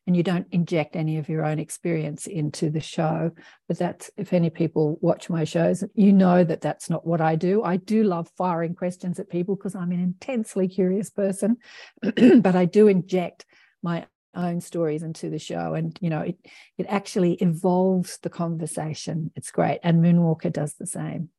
and 0.08 0.16
you 0.16 0.24
don't 0.24 0.48
inject 0.52 0.96
any 0.96 1.18
of 1.18 1.28
your 1.28 1.46
own 1.46 1.60
experience 1.60 2.28
into 2.28 2.70
the 2.70 2.80
show. 2.80 3.30
But 3.68 3.78
that's, 3.78 4.10
if 4.16 4.32
any 4.32 4.50
people 4.50 4.98
watch 5.02 5.30
my 5.30 5.44
shows, 5.44 5.84
you 5.96 6.13
know 6.13 6.46
that 6.46 6.62
that's 6.62 6.90
not 6.90 7.06
what 7.06 7.20
I 7.20 7.36
do. 7.36 7.62
I 7.62 7.76
do 7.76 8.06
love 8.06 8.32
firing 8.38 8.74
questions 8.74 9.20
at 9.20 9.30
people 9.30 9.58
because 9.58 9.76
I'm 9.76 9.92
an 9.92 10.00
intensely 10.00 10.70
curious 10.70 11.10
person, 11.10 11.58
but 12.02 12.56
I 12.56 12.63
do 12.63 12.88
inject 12.88 13.46
my 13.84 14.06
own 14.36 14.62
stories 14.62 15.04
into 15.04 15.30
the 15.30 15.40
show 15.40 15.74
and 15.74 15.98
you 16.02 16.10
know 16.10 16.22
it 16.22 16.38
it 16.78 16.86
actually 16.88 17.34
evolves 17.36 18.20
the 18.20 18.30
conversation. 18.30 19.32
It's 19.36 19.52
great 19.52 19.80
and 19.84 20.04
moonwalker 20.04 20.52
does 20.52 20.74
the 20.76 20.88
same. 20.88 21.30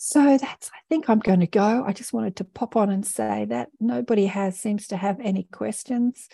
So 0.00 0.38
that's 0.38 0.70
i 0.72 0.78
think 0.88 1.10
i'm 1.10 1.18
going 1.18 1.40
to 1.40 1.46
go. 1.46 1.84
I 1.86 1.92
just 1.92 2.12
wanted 2.12 2.36
to 2.36 2.44
pop 2.44 2.76
on 2.76 2.90
and 2.90 3.06
say 3.06 3.46
that 3.46 3.68
nobody 3.80 4.26
has 4.26 4.58
seems 4.58 4.88
to 4.88 4.96
have 4.96 5.18
any 5.20 5.48
questions. 5.52 6.28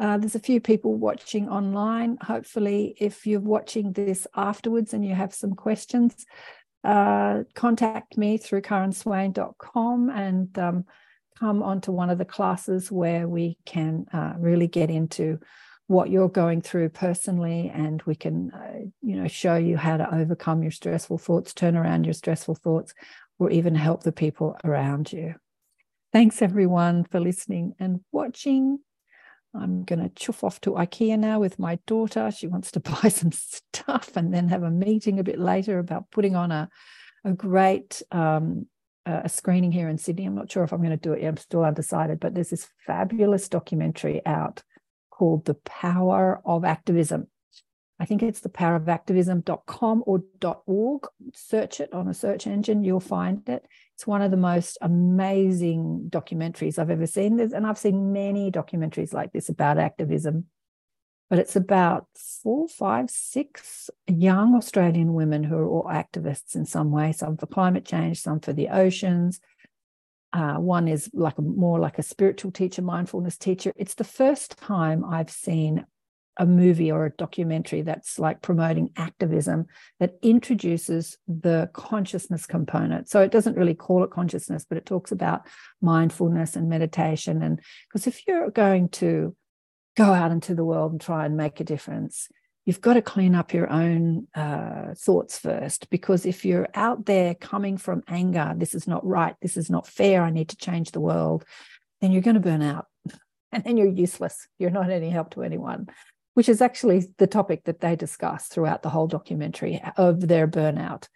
Uh, 0.00 0.16
there's 0.16 0.34
a 0.34 0.40
few 0.40 0.62
people 0.62 0.94
watching 0.94 1.48
online. 1.50 2.16
Hopefully, 2.22 2.94
if 2.98 3.26
you're 3.26 3.38
watching 3.38 3.92
this 3.92 4.26
afterwards 4.34 4.94
and 4.94 5.04
you 5.04 5.14
have 5.14 5.34
some 5.34 5.52
questions, 5.52 6.24
uh, 6.84 7.42
contact 7.54 8.16
me 8.16 8.38
through 8.38 8.62
karenswain.com 8.62 10.08
and 10.08 10.58
um, 10.58 10.84
come 11.38 11.62
onto 11.62 11.92
one 11.92 12.10
of 12.10 12.18
the 12.18 12.24
classes 12.24 12.90
where 12.90 13.28
we 13.28 13.58
can 13.64 14.06
uh, 14.12 14.34
really 14.38 14.66
get 14.66 14.90
into 14.90 15.38
what 15.86 16.10
you're 16.10 16.28
going 16.28 16.60
through 16.60 16.88
personally 16.88 17.70
and 17.74 18.02
we 18.02 18.14
can 18.14 18.50
uh, 18.52 18.78
you 19.02 19.16
know 19.16 19.26
show 19.26 19.56
you 19.56 19.76
how 19.76 19.96
to 19.96 20.14
overcome 20.14 20.62
your 20.62 20.70
stressful 20.70 21.18
thoughts 21.18 21.52
turn 21.52 21.76
around 21.76 22.04
your 22.04 22.14
stressful 22.14 22.54
thoughts 22.54 22.94
or 23.38 23.50
even 23.50 23.74
help 23.74 24.02
the 24.02 24.12
people 24.12 24.56
around 24.64 25.12
you 25.12 25.34
thanks 26.12 26.42
everyone 26.42 27.02
for 27.04 27.18
listening 27.18 27.74
and 27.80 28.00
watching 28.12 28.78
I'm 29.54 29.82
going 29.84 30.00
to 30.00 30.08
chuff 30.10 30.44
off 30.44 30.60
to 30.62 30.72
IKEA 30.72 31.18
now 31.18 31.40
with 31.40 31.58
my 31.58 31.78
daughter. 31.86 32.30
She 32.30 32.46
wants 32.46 32.70
to 32.72 32.80
buy 33.02 33.08
some 33.08 33.32
stuff 33.32 34.16
and 34.16 34.32
then 34.32 34.48
have 34.48 34.62
a 34.62 34.70
meeting 34.70 35.18
a 35.18 35.24
bit 35.24 35.38
later 35.38 35.78
about 35.78 36.10
putting 36.10 36.36
on 36.36 36.52
a, 36.52 36.68
a 37.24 37.32
great 37.32 38.02
um, 38.12 38.66
a 39.10 39.28
screening 39.28 39.72
here 39.72 39.88
in 39.88 39.98
Sydney. 39.98 40.26
I'm 40.26 40.34
not 40.34 40.50
sure 40.50 40.64
if 40.64 40.72
I'm 40.72 40.80
going 40.80 40.90
to 40.90 40.96
do 40.96 41.12
it 41.12 41.22
yet. 41.22 41.28
I'm 41.28 41.36
still 41.36 41.64
undecided, 41.64 42.20
but 42.20 42.34
there's 42.34 42.50
this 42.50 42.68
fabulous 42.86 43.48
documentary 43.48 44.24
out 44.24 44.62
called 45.10 45.44
The 45.44 45.54
Power 45.54 46.40
of 46.44 46.64
Activism. 46.64 47.26
I 48.00 48.06
think 48.06 48.22
it's 48.22 48.40
the 48.40 48.48
powerofactivism.com 48.48 50.04
or 50.06 50.22
.org. 50.66 51.06
Search 51.34 51.80
it 51.80 51.92
on 51.92 52.08
a 52.08 52.14
search 52.14 52.46
engine, 52.46 52.82
you'll 52.82 52.98
find 52.98 53.46
it. 53.46 53.66
It's 53.94 54.06
one 54.06 54.22
of 54.22 54.30
the 54.30 54.38
most 54.38 54.78
amazing 54.80 56.06
documentaries 56.08 56.78
I've 56.78 56.88
ever 56.88 57.06
seen. 57.06 57.36
There's, 57.36 57.52
and 57.52 57.66
I've 57.66 57.76
seen 57.76 58.14
many 58.14 58.50
documentaries 58.50 59.12
like 59.12 59.32
this 59.32 59.50
about 59.50 59.76
activism, 59.76 60.46
but 61.30 61.38
it's 61.38 61.54
about 61.54 62.06
four, 62.16 62.68
five, 62.68 63.08
six 63.08 63.88
young 64.08 64.56
Australian 64.56 65.14
women 65.14 65.44
who 65.44 65.56
are 65.56 65.68
all 65.68 65.84
activists 65.84 66.56
in 66.56 66.66
some 66.66 66.90
way, 66.90 67.12
some 67.12 67.36
for 67.36 67.46
climate 67.46 67.84
change, 67.84 68.20
some 68.20 68.40
for 68.40 68.52
the 68.52 68.68
oceans. 68.68 69.40
Uh, 70.32 70.54
one 70.54 70.88
is 70.88 71.08
like 71.14 71.38
a, 71.38 71.42
more 71.42 71.78
like 71.78 71.98
a 71.98 72.02
spiritual 72.02 72.50
teacher, 72.50 72.82
mindfulness 72.82 73.38
teacher. 73.38 73.72
It's 73.76 73.94
the 73.94 74.04
first 74.04 74.58
time 74.58 75.04
I've 75.04 75.30
seen 75.30 75.86
a 76.36 76.46
movie 76.46 76.90
or 76.90 77.06
a 77.06 77.10
documentary 77.10 77.82
that's 77.82 78.18
like 78.18 78.42
promoting 78.42 78.90
activism 78.96 79.66
that 80.00 80.14
introduces 80.22 81.16
the 81.28 81.68
consciousness 81.74 82.46
component. 82.46 83.08
So 83.08 83.20
it 83.20 83.30
doesn't 83.30 83.56
really 83.56 83.74
call 83.74 84.02
it 84.02 84.10
consciousness, 84.10 84.64
but 84.68 84.78
it 84.78 84.86
talks 84.86 85.12
about 85.12 85.42
mindfulness 85.80 86.56
and 86.56 86.68
meditation. 86.68 87.42
And 87.42 87.60
because 87.88 88.06
if 88.06 88.26
you're 88.26 88.50
going 88.50 88.88
to 88.90 89.36
go 89.96 90.12
out 90.12 90.30
into 90.30 90.54
the 90.54 90.64
world 90.64 90.92
and 90.92 91.00
try 91.00 91.26
and 91.26 91.36
make 91.36 91.60
a 91.60 91.64
difference, 91.64 92.28
you've 92.64 92.80
got 92.80 92.94
to 92.94 93.02
clean 93.02 93.34
up 93.34 93.52
your 93.52 93.70
own 93.70 94.28
uh, 94.34 94.94
thoughts 94.96 95.38
first. 95.38 95.90
Because 95.90 96.26
if 96.26 96.44
you're 96.44 96.68
out 96.74 97.06
there 97.06 97.34
coming 97.34 97.76
from 97.76 98.02
anger, 98.08 98.54
this 98.56 98.74
is 98.74 98.86
not 98.86 99.04
right, 99.06 99.34
this 99.42 99.56
is 99.56 99.70
not 99.70 99.86
fair, 99.86 100.22
I 100.22 100.30
need 100.30 100.50
to 100.50 100.56
change 100.56 100.92
the 100.92 101.00
world, 101.00 101.44
then 102.00 102.12
you're 102.12 102.22
going 102.22 102.34
to 102.34 102.40
burn 102.40 102.62
out 102.62 102.86
and 103.52 103.64
then 103.64 103.76
you're 103.76 103.88
useless. 103.88 104.46
You're 104.58 104.70
not 104.70 104.90
any 104.90 105.10
help 105.10 105.30
to 105.34 105.42
anyone 105.42 105.88
which 106.34 106.48
is 106.48 106.62
actually 106.62 107.06
the 107.18 107.26
topic 107.26 107.64
that 107.64 107.80
they 107.80 107.96
discuss 107.96 108.46
throughout 108.46 108.82
the 108.82 108.88
whole 108.88 109.06
documentary 109.06 109.82
of 109.96 110.26
their 110.28 110.46
burnout. 110.46 111.06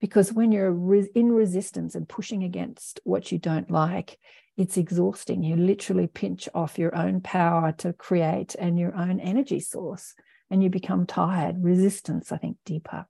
Because 0.00 0.32
when 0.32 0.50
you're 0.50 0.74
in 1.14 1.30
resistance 1.30 1.94
and 1.94 2.08
pushing 2.08 2.42
against 2.42 2.98
what 3.04 3.30
you 3.30 3.38
don't 3.38 3.70
like, 3.70 4.18
it's 4.56 4.76
exhausting. 4.76 5.42
You 5.42 5.56
literally 5.56 6.06
pinch 6.06 6.48
off 6.54 6.78
your 6.78 6.94
own 6.94 7.20
power 7.20 7.72
to 7.78 7.92
create 7.92 8.54
and 8.58 8.78
your 8.78 8.94
own 8.94 9.20
energy 9.20 9.60
source, 9.60 10.14
and 10.50 10.62
you 10.62 10.70
become 10.70 11.06
tired. 11.06 11.62
Resistance, 11.62 12.32
I 12.32 12.36
think 12.36 12.58
Deepak 12.66 13.06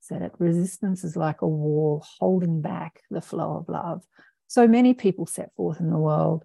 said 0.00 0.22
it 0.22 0.32
resistance 0.38 1.04
is 1.04 1.16
like 1.16 1.42
a 1.42 1.48
wall 1.48 2.04
holding 2.18 2.60
back 2.60 3.02
the 3.10 3.20
flow 3.20 3.56
of 3.56 3.68
love. 3.68 4.02
So 4.46 4.66
many 4.66 4.94
people 4.94 5.26
set 5.26 5.54
forth 5.56 5.80
in 5.80 5.90
the 5.90 5.98
world 5.98 6.44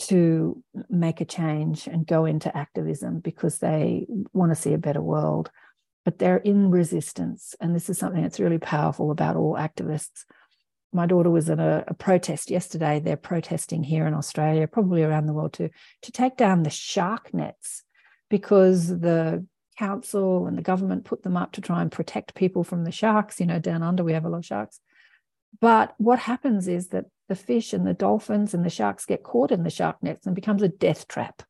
to 0.00 0.62
make 0.88 1.20
a 1.20 1.26
change 1.26 1.86
and 1.86 2.06
go 2.06 2.24
into 2.24 2.54
activism 2.56 3.20
because 3.20 3.58
they 3.58 4.06
want 4.32 4.50
to 4.50 4.60
see 4.60 4.72
a 4.72 4.78
better 4.78 5.02
world. 5.02 5.50
But 6.04 6.18
they're 6.18 6.38
in 6.38 6.70
resistance. 6.70 7.54
And 7.60 7.74
this 7.74 7.90
is 7.90 7.98
something 7.98 8.22
that's 8.22 8.40
really 8.40 8.58
powerful 8.58 9.10
about 9.10 9.36
all 9.36 9.54
activists. 9.54 10.24
My 10.92 11.06
daughter 11.06 11.30
was 11.30 11.48
at 11.48 11.60
a, 11.60 11.84
a 11.88 11.94
protest 11.94 12.50
yesterday. 12.50 13.00
They're 13.00 13.16
protesting 13.16 13.84
here 13.84 14.06
in 14.06 14.14
Australia, 14.14 14.66
probably 14.66 15.02
around 15.02 15.26
the 15.26 15.32
world 15.32 15.52
too, 15.52 15.70
to 16.02 16.12
take 16.12 16.36
down 16.36 16.62
the 16.62 16.70
shark 16.70 17.32
nets 17.32 17.84
because 18.28 18.88
the 18.88 19.46
council 19.78 20.46
and 20.46 20.58
the 20.58 20.62
government 20.62 21.04
put 21.04 21.22
them 21.22 21.36
up 21.36 21.52
to 21.52 21.60
try 21.60 21.80
and 21.80 21.92
protect 21.92 22.34
people 22.34 22.64
from 22.64 22.84
the 22.84 22.92
sharks. 22.92 23.40
You 23.40 23.46
know, 23.46 23.58
down 23.58 23.82
under 23.82 24.04
we 24.04 24.12
have 24.12 24.24
a 24.24 24.28
lot 24.28 24.38
of 24.38 24.46
sharks. 24.46 24.80
But 25.60 25.94
what 25.98 26.18
happens 26.18 26.68
is 26.68 26.88
that 26.88 27.06
the 27.28 27.34
fish 27.34 27.72
and 27.72 27.86
the 27.86 27.94
dolphins 27.94 28.54
and 28.54 28.64
the 28.64 28.70
sharks 28.70 29.06
get 29.06 29.22
caught 29.22 29.52
in 29.52 29.62
the 29.62 29.70
shark 29.70 30.02
nets 30.02 30.26
and 30.26 30.34
becomes 30.34 30.62
a 30.62 30.68
death 30.68 31.08
trap. 31.08 31.42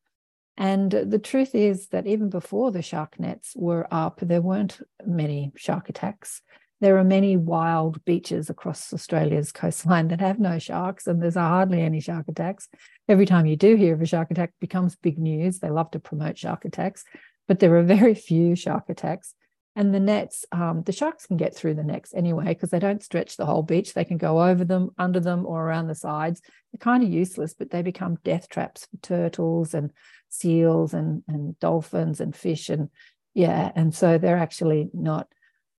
And 0.56 0.90
the 0.90 1.18
truth 1.18 1.54
is 1.54 1.88
that 1.88 2.06
even 2.06 2.28
before 2.28 2.70
the 2.70 2.82
shark 2.82 3.18
nets 3.18 3.54
were 3.56 3.88
up, 3.90 4.20
there 4.20 4.42
weren't 4.42 4.80
many 5.06 5.52
shark 5.56 5.88
attacks. 5.88 6.42
There 6.80 6.96
are 6.96 7.04
many 7.04 7.36
wild 7.36 8.02
beaches 8.06 8.48
across 8.48 8.92
Australia's 8.92 9.52
coastline 9.52 10.08
that 10.08 10.20
have 10.20 10.38
no 10.38 10.58
sharks, 10.58 11.06
and 11.06 11.22
there's 11.22 11.34
hardly 11.34 11.82
any 11.82 12.00
shark 12.00 12.26
attacks. 12.28 12.68
Every 13.06 13.26
time 13.26 13.44
you 13.44 13.56
do 13.56 13.76
hear 13.76 13.94
of 13.94 14.00
a 14.00 14.06
shark 14.06 14.30
attack, 14.30 14.52
becomes 14.60 14.96
big 14.96 15.18
news. 15.18 15.58
They 15.58 15.68
love 15.68 15.90
to 15.90 16.00
promote 16.00 16.38
shark 16.38 16.64
attacks, 16.64 17.04
but 17.46 17.58
there 17.58 17.76
are 17.76 17.82
very 17.98 18.14
few 18.14 18.56
shark 18.56 18.88
attacks. 18.88 19.34
And 19.76 19.94
the 19.94 20.00
nets, 20.00 20.44
um, 20.52 20.82
the 20.82 20.92
sharks 20.92 21.26
can 21.26 21.36
get 21.36 21.54
through 21.54 21.74
the 21.74 21.84
nets 21.84 22.12
anyway 22.12 22.46
because 22.46 22.70
they 22.70 22.80
don't 22.80 23.02
stretch 23.02 23.36
the 23.36 23.46
whole 23.46 23.62
beach. 23.62 23.94
They 23.94 24.04
can 24.04 24.18
go 24.18 24.42
over 24.42 24.64
them, 24.64 24.90
under 24.98 25.20
them, 25.20 25.46
or 25.46 25.64
around 25.64 25.86
the 25.86 25.94
sides. 25.94 26.40
They're 26.72 26.78
kind 26.78 27.04
of 27.04 27.10
useless, 27.10 27.54
but 27.54 27.70
they 27.70 27.82
become 27.82 28.18
death 28.24 28.48
traps 28.48 28.86
for 28.86 28.96
turtles 29.00 29.74
and 29.74 29.92
seals 30.28 30.92
and, 30.92 31.22
and 31.28 31.58
dolphins 31.60 32.20
and 32.20 32.34
fish. 32.34 32.68
And 32.68 32.88
yeah, 33.32 33.70
and 33.76 33.94
so 33.94 34.18
they're 34.18 34.38
actually 34.38 34.90
not 34.92 35.28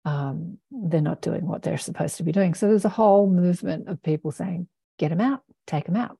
um, 0.05 0.59
they're 0.71 1.01
not 1.01 1.23
doing 1.23 1.47
what 1.47 1.63
they're 1.63 1.79
supposed 1.79 2.17
to 2.17 2.23
be 2.23 2.33
doing. 2.33 2.55
So 2.55 2.69
there's 2.69 2.85
a 2.85 2.91
whole 2.91 3.29
movement 3.29 3.89
of 3.89 4.03
people 4.03 4.33
saying, 4.33 4.69
get 4.99 5.11
them 5.11 5.21
out, 5.21 5.43
take 5.67 5.87
them 5.87 5.97
out. 5.97 6.19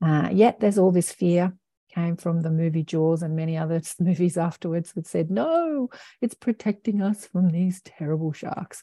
Uh, 0.00 0.30
yet 0.32 0.60
there's 0.60 0.78
all 0.78 0.90
this 0.90 1.12
fear 1.12 1.52
came 1.94 2.16
from 2.16 2.40
the 2.40 2.50
movie 2.50 2.82
Jaws 2.82 3.22
and 3.22 3.36
many 3.36 3.56
other 3.56 3.80
movies 4.00 4.36
afterwards 4.36 4.92
that 4.94 5.06
said, 5.06 5.30
no, 5.30 5.90
it's 6.20 6.34
protecting 6.34 7.02
us 7.02 7.26
from 7.26 7.50
these 7.50 7.82
terrible 7.82 8.32
sharks. 8.32 8.82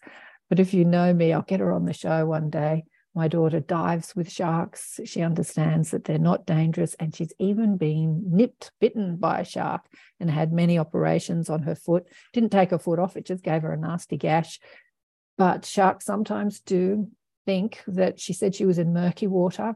But 0.49 0.59
if 0.59 0.73
you 0.73 0.85
know 0.85 1.13
me, 1.13 1.33
I'll 1.33 1.41
get 1.41 1.59
her 1.59 1.71
on 1.71 1.85
the 1.85 1.93
show 1.93 2.25
one 2.25 2.49
day. 2.49 2.85
My 3.15 3.27
daughter 3.27 3.59
dives 3.59 4.15
with 4.15 4.31
sharks. 4.31 4.99
She 5.03 5.21
understands 5.21 5.91
that 5.91 6.05
they're 6.05 6.19
not 6.19 6.45
dangerous. 6.45 6.93
And 6.95 7.15
she's 7.15 7.33
even 7.39 7.77
been 7.77 8.23
nipped, 8.25 8.71
bitten 8.79 9.17
by 9.17 9.39
a 9.39 9.45
shark 9.45 9.85
and 10.19 10.29
had 10.29 10.53
many 10.53 10.77
operations 10.77 11.49
on 11.49 11.63
her 11.63 11.75
foot. 11.75 12.07
Didn't 12.33 12.51
take 12.51 12.69
her 12.69 12.79
foot 12.79 12.99
off, 12.99 13.17
it 13.17 13.25
just 13.25 13.43
gave 13.43 13.63
her 13.63 13.73
a 13.73 13.77
nasty 13.77 14.17
gash. 14.17 14.59
But 15.37 15.65
sharks 15.65 16.05
sometimes 16.05 16.59
do 16.59 17.09
think 17.45 17.81
that 17.87 18.19
she 18.19 18.33
said 18.33 18.53
she 18.53 18.65
was 18.65 18.77
in 18.77 18.93
murky 18.93 19.25
water 19.25 19.75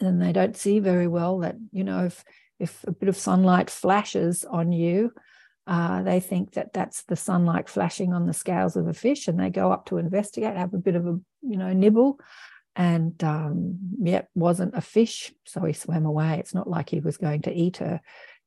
and 0.00 0.20
they 0.20 0.32
don't 0.32 0.56
see 0.56 0.78
very 0.78 1.06
well 1.06 1.38
that, 1.38 1.56
you 1.72 1.84
know, 1.84 2.04
if, 2.04 2.24
if 2.58 2.84
a 2.84 2.92
bit 2.92 3.08
of 3.08 3.16
sunlight 3.16 3.70
flashes 3.70 4.44
on 4.44 4.72
you, 4.72 5.12
uh, 5.66 6.02
they 6.02 6.20
think 6.20 6.52
that 6.52 6.72
that's 6.72 7.04
the 7.04 7.16
sunlight 7.16 7.68
flashing 7.68 8.12
on 8.12 8.26
the 8.26 8.34
scales 8.34 8.76
of 8.76 8.86
a 8.86 8.92
fish, 8.92 9.28
and 9.28 9.40
they 9.40 9.50
go 9.50 9.72
up 9.72 9.86
to 9.86 9.98
investigate, 9.98 10.56
have 10.56 10.74
a 10.74 10.78
bit 10.78 10.94
of 10.94 11.06
a 11.06 11.18
you 11.42 11.56
know 11.56 11.72
nibble, 11.72 12.20
and 12.76 13.22
um, 13.24 13.78
yet 13.98 14.28
wasn't 14.34 14.76
a 14.76 14.80
fish, 14.80 15.32
so 15.44 15.64
he 15.64 15.72
swam 15.72 16.04
away. 16.04 16.38
It's 16.38 16.54
not 16.54 16.68
like 16.68 16.90
he 16.90 17.00
was 17.00 17.16
going 17.16 17.42
to 17.42 17.52
eat 17.52 17.78
her. 17.78 18.00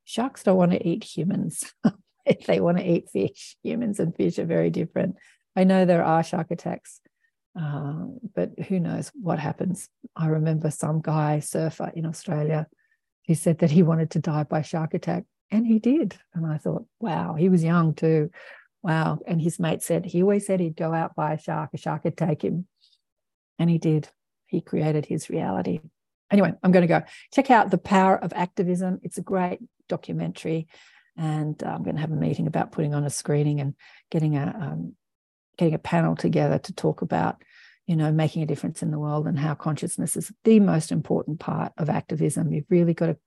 Sharks 0.04 0.44
don't 0.44 0.58
want 0.58 0.72
to 0.72 0.88
eat 0.88 1.04
humans; 1.04 1.74
If 2.26 2.46
they 2.46 2.60
want 2.60 2.78
to 2.78 2.86
eat 2.86 3.10
fish. 3.10 3.56
Humans 3.64 4.00
and 4.02 4.14
fish 4.14 4.38
are 4.38 4.46
very 4.46 4.70
different. 4.70 5.16
I 5.56 5.64
know 5.64 5.86
there 5.86 6.04
are 6.04 6.22
shark 6.24 6.52
attacks, 6.52 7.00
uh, 7.60 8.06
but 8.36 8.60
who 8.68 8.80
knows 8.80 9.12
what 9.16 9.40
happens? 9.40 9.90
I 10.16 10.28
remember 10.28 10.70
some 10.70 11.02
guy 11.02 11.40
surfer 11.40 11.92
in 11.96 12.06
Australia 12.06 12.68
who 13.26 13.34
said 13.34 13.60
that 13.60 13.72
he 13.72 13.82
wanted 13.82 14.12
to 14.12 14.20
die 14.20 14.44
by 14.44 14.62
shark 14.62 14.94
attack 14.94 15.24
and 15.52 15.66
he 15.66 15.80
did. 15.80 16.18
And 16.34 16.46
I 16.46 16.58
thought, 16.58 16.86
wow, 17.00 17.36
he 17.36 17.50
was 17.50 17.64
young 17.64 17.94
too. 17.94 18.32
Wow. 18.84 19.20
And 19.26 19.42
his 19.42 19.60
mate 19.60 19.82
said, 19.82 20.06
he 20.06 20.22
always 20.22 20.46
said 20.46 20.60
he'd 20.60 20.76
go 20.76 20.94
out 20.94 21.16
by 21.16 21.34
a 21.34 21.40
shark, 21.40 21.72
a 21.74 21.78
shark 21.78 22.04
would 22.04 22.18
take 22.18 22.44
him. 22.44 22.68
And 23.60 23.70
he 23.70 23.78
did. 23.78 24.10
He 24.46 24.62
created 24.62 25.06
his 25.06 25.30
reality. 25.30 25.80
Anyway, 26.32 26.54
I'm 26.62 26.72
going 26.72 26.88
to 26.88 26.88
go 26.88 27.04
check 27.34 27.50
out 27.50 27.72
The 27.72 27.78
Power 27.78 28.18
of 28.18 28.34
Activism. 28.34 29.00
It's 29.04 29.18
a 29.18 29.24
great 29.24 29.60
documentary. 29.90 30.68
And 31.18 31.62
uh, 31.64 31.68
I'm 31.68 31.84
going 31.84 31.96
to 31.96 32.02
have 32.02 32.12
a 32.12 32.16
meeting 32.16 32.48
about 32.48 32.72
putting 32.72 32.94
on 32.94 33.04
a 33.04 33.10
screening 33.10 33.60
and 33.60 33.74
getting 34.12 34.38
a 34.38 34.56
um, 34.60 34.94
getting 35.58 35.74
a 35.74 35.80
panel 35.80 36.16
together 36.16 36.60
to 36.60 36.74
talk 36.74 37.02
about 37.02 37.42
you 37.88 37.96
know 37.96 38.12
making 38.12 38.44
a 38.44 38.46
difference 38.46 38.84
in 38.84 38.92
the 38.92 39.00
world 39.00 39.28
and 39.28 39.40
how 39.40 39.56
consciousness 39.56 40.16
is 40.16 40.32
the 40.44 40.60
most 40.60 40.92
important 40.92 41.40
part 41.40 41.74
of 41.78 41.90
activism 41.90 42.54
you've 42.54 42.70
really 42.70 42.94
got 42.94 43.08
to 43.08 43.18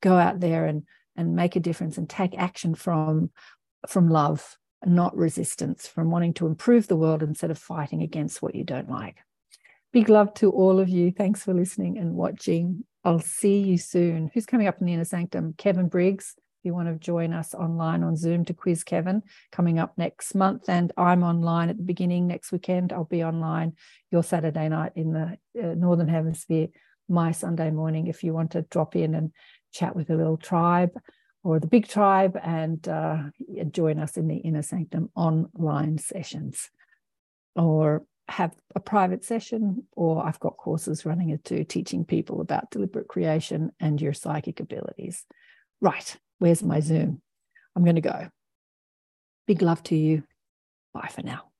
go 0.00 0.16
out 0.16 0.40
there 0.40 0.64
and 0.64 0.84
and 1.16 1.36
make 1.36 1.56
a 1.56 1.60
difference 1.60 1.98
and 1.98 2.08
take 2.08 2.36
action 2.38 2.74
from 2.74 3.30
from 3.86 4.08
love 4.08 4.56
not 4.86 5.16
resistance 5.16 5.86
from 5.86 6.10
wanting 6.10 6.34
to 6.34 6.46
improve 6.46 6.86
the 6.86 6.96
world 6.96 7.22
instead 7.22 7.50
of 7.50 7.58
fighting 7.58 8.02
against 8.02 8.42
what 8.42 8.54
you 8.54 8.64
don't 8.64 8.90
like. 8.90 9.16
Big 9.92 10.08
love 10.08 10.34
to 10.34 10.50
all 10.50 10.80
of 10.80 10.88
you. 10.88 11.12
Thanks 11.12 11.44
for 11.44 11.54
listening 11.54 11.98
and 11.98 12.14
watching. 12.14 12.84
I'll 13.04 13.20
see 13.20 13.60
you 13.60 13.78
soon. 13.78 14.30
Who's 14.32 14.46
coming 14.46 14.66
up 14.66 14.80
in 14.80 14.86
the 14.86 14.94
inner 14.94 15.04
sanctum? 15.04 15.54
Kevin 15.56 15.88
briggs. 15.88 16.34
If 16.36 16.68
you 16.68 16.74
want 16.74 16.88
to 16.88 16.94
join 16.94 17.32
us 17.32 17.54
online 17.54 18.02
on 18.02 18.16
zoom 18.16 18.46
to 18.46 18.54
quiz 18.54 18.84
kevin 18.84 19.22
coming 19.52 19.78
up 19.78 19.98
next 19.98 20.34
month. 20.34 20.68
And 20.68 20.92
i'm 20.96 21.22
online 21.22 21.68
at 21.68 21.76
the 21.76 21.82
beginning 21.82 22.26
next 22.26 22.52
weekend. 22.52 22.92
I'll 22.92 23.04
be 23.04 23.22
online 23.22 23.74
your 24.10 24.22
saturday 24.22 24.68
night 24.70 24.92
in 24.96 25.12
the 25.12 25.36
uh, 25.62 25.74
northern 25.74 26.08
hemisphere 26.08 26.68
my 27.06 27.32
sunday 27.32 27.70
morning 27.70 28.06
if 28.06 28.24
you 28.24 28.32
want 28.32 28.52
to 28.52 28.62
drop 28.62 28.96
in 28.96 29.14
and 29.14 29.30
chat 29.74 29.94
with 29.94 30.08
a 30.10 30.16
little 30.16 30.36
tribe 30.36 30.92
or 31.42 31.60
the 31.60 31.66
big 31.66 31.86
tribe 31.86 32.38
and 32.42 32.88
uh, 32.88 33.18
join 33.70 33.98
us 33.98 34.16
in 34.16 34.28
the 34.28 34.36
inner 34.36 34.62
sanctum 34.62 35.10
online 35.14 35.98
sessions. 35.98 36.70
Or 37.56 38.06
have 38.28 38.54
a 38.74 38.80
private 38.80 39.22
session 39.22 39.86
or 39.92 40.24
i've 40.24 40.40
got 40.40 40.56
courses 40.56 41.04
running 41.04 41.28
it 41.28 41.44
too 41.44 41.62
teaching 41.62 42.06
people 42.06 42.40
about 42.40 42.70
deliberate 42.70 43.06
creation 43.06 43.70
and 43.80 44.00
your 44.00 44.14
psychic 44.14 44.60
abilities. 44.60 45.26
Right 45.82 46.16
where's 46.38 46.62
my 46.62 46.80
zoom? 46.80 47.20
I'm 47.76 47.84
going 47.84 47.96
to 47.96 48.00
go. 48.00 48.28
Big 49.46 49.62
love 49.62 49.82
to 49.84 49.96
you. 49.96 50.24
Bye 50.94 51.10
for 51.12 51.22
now 51.22 51.53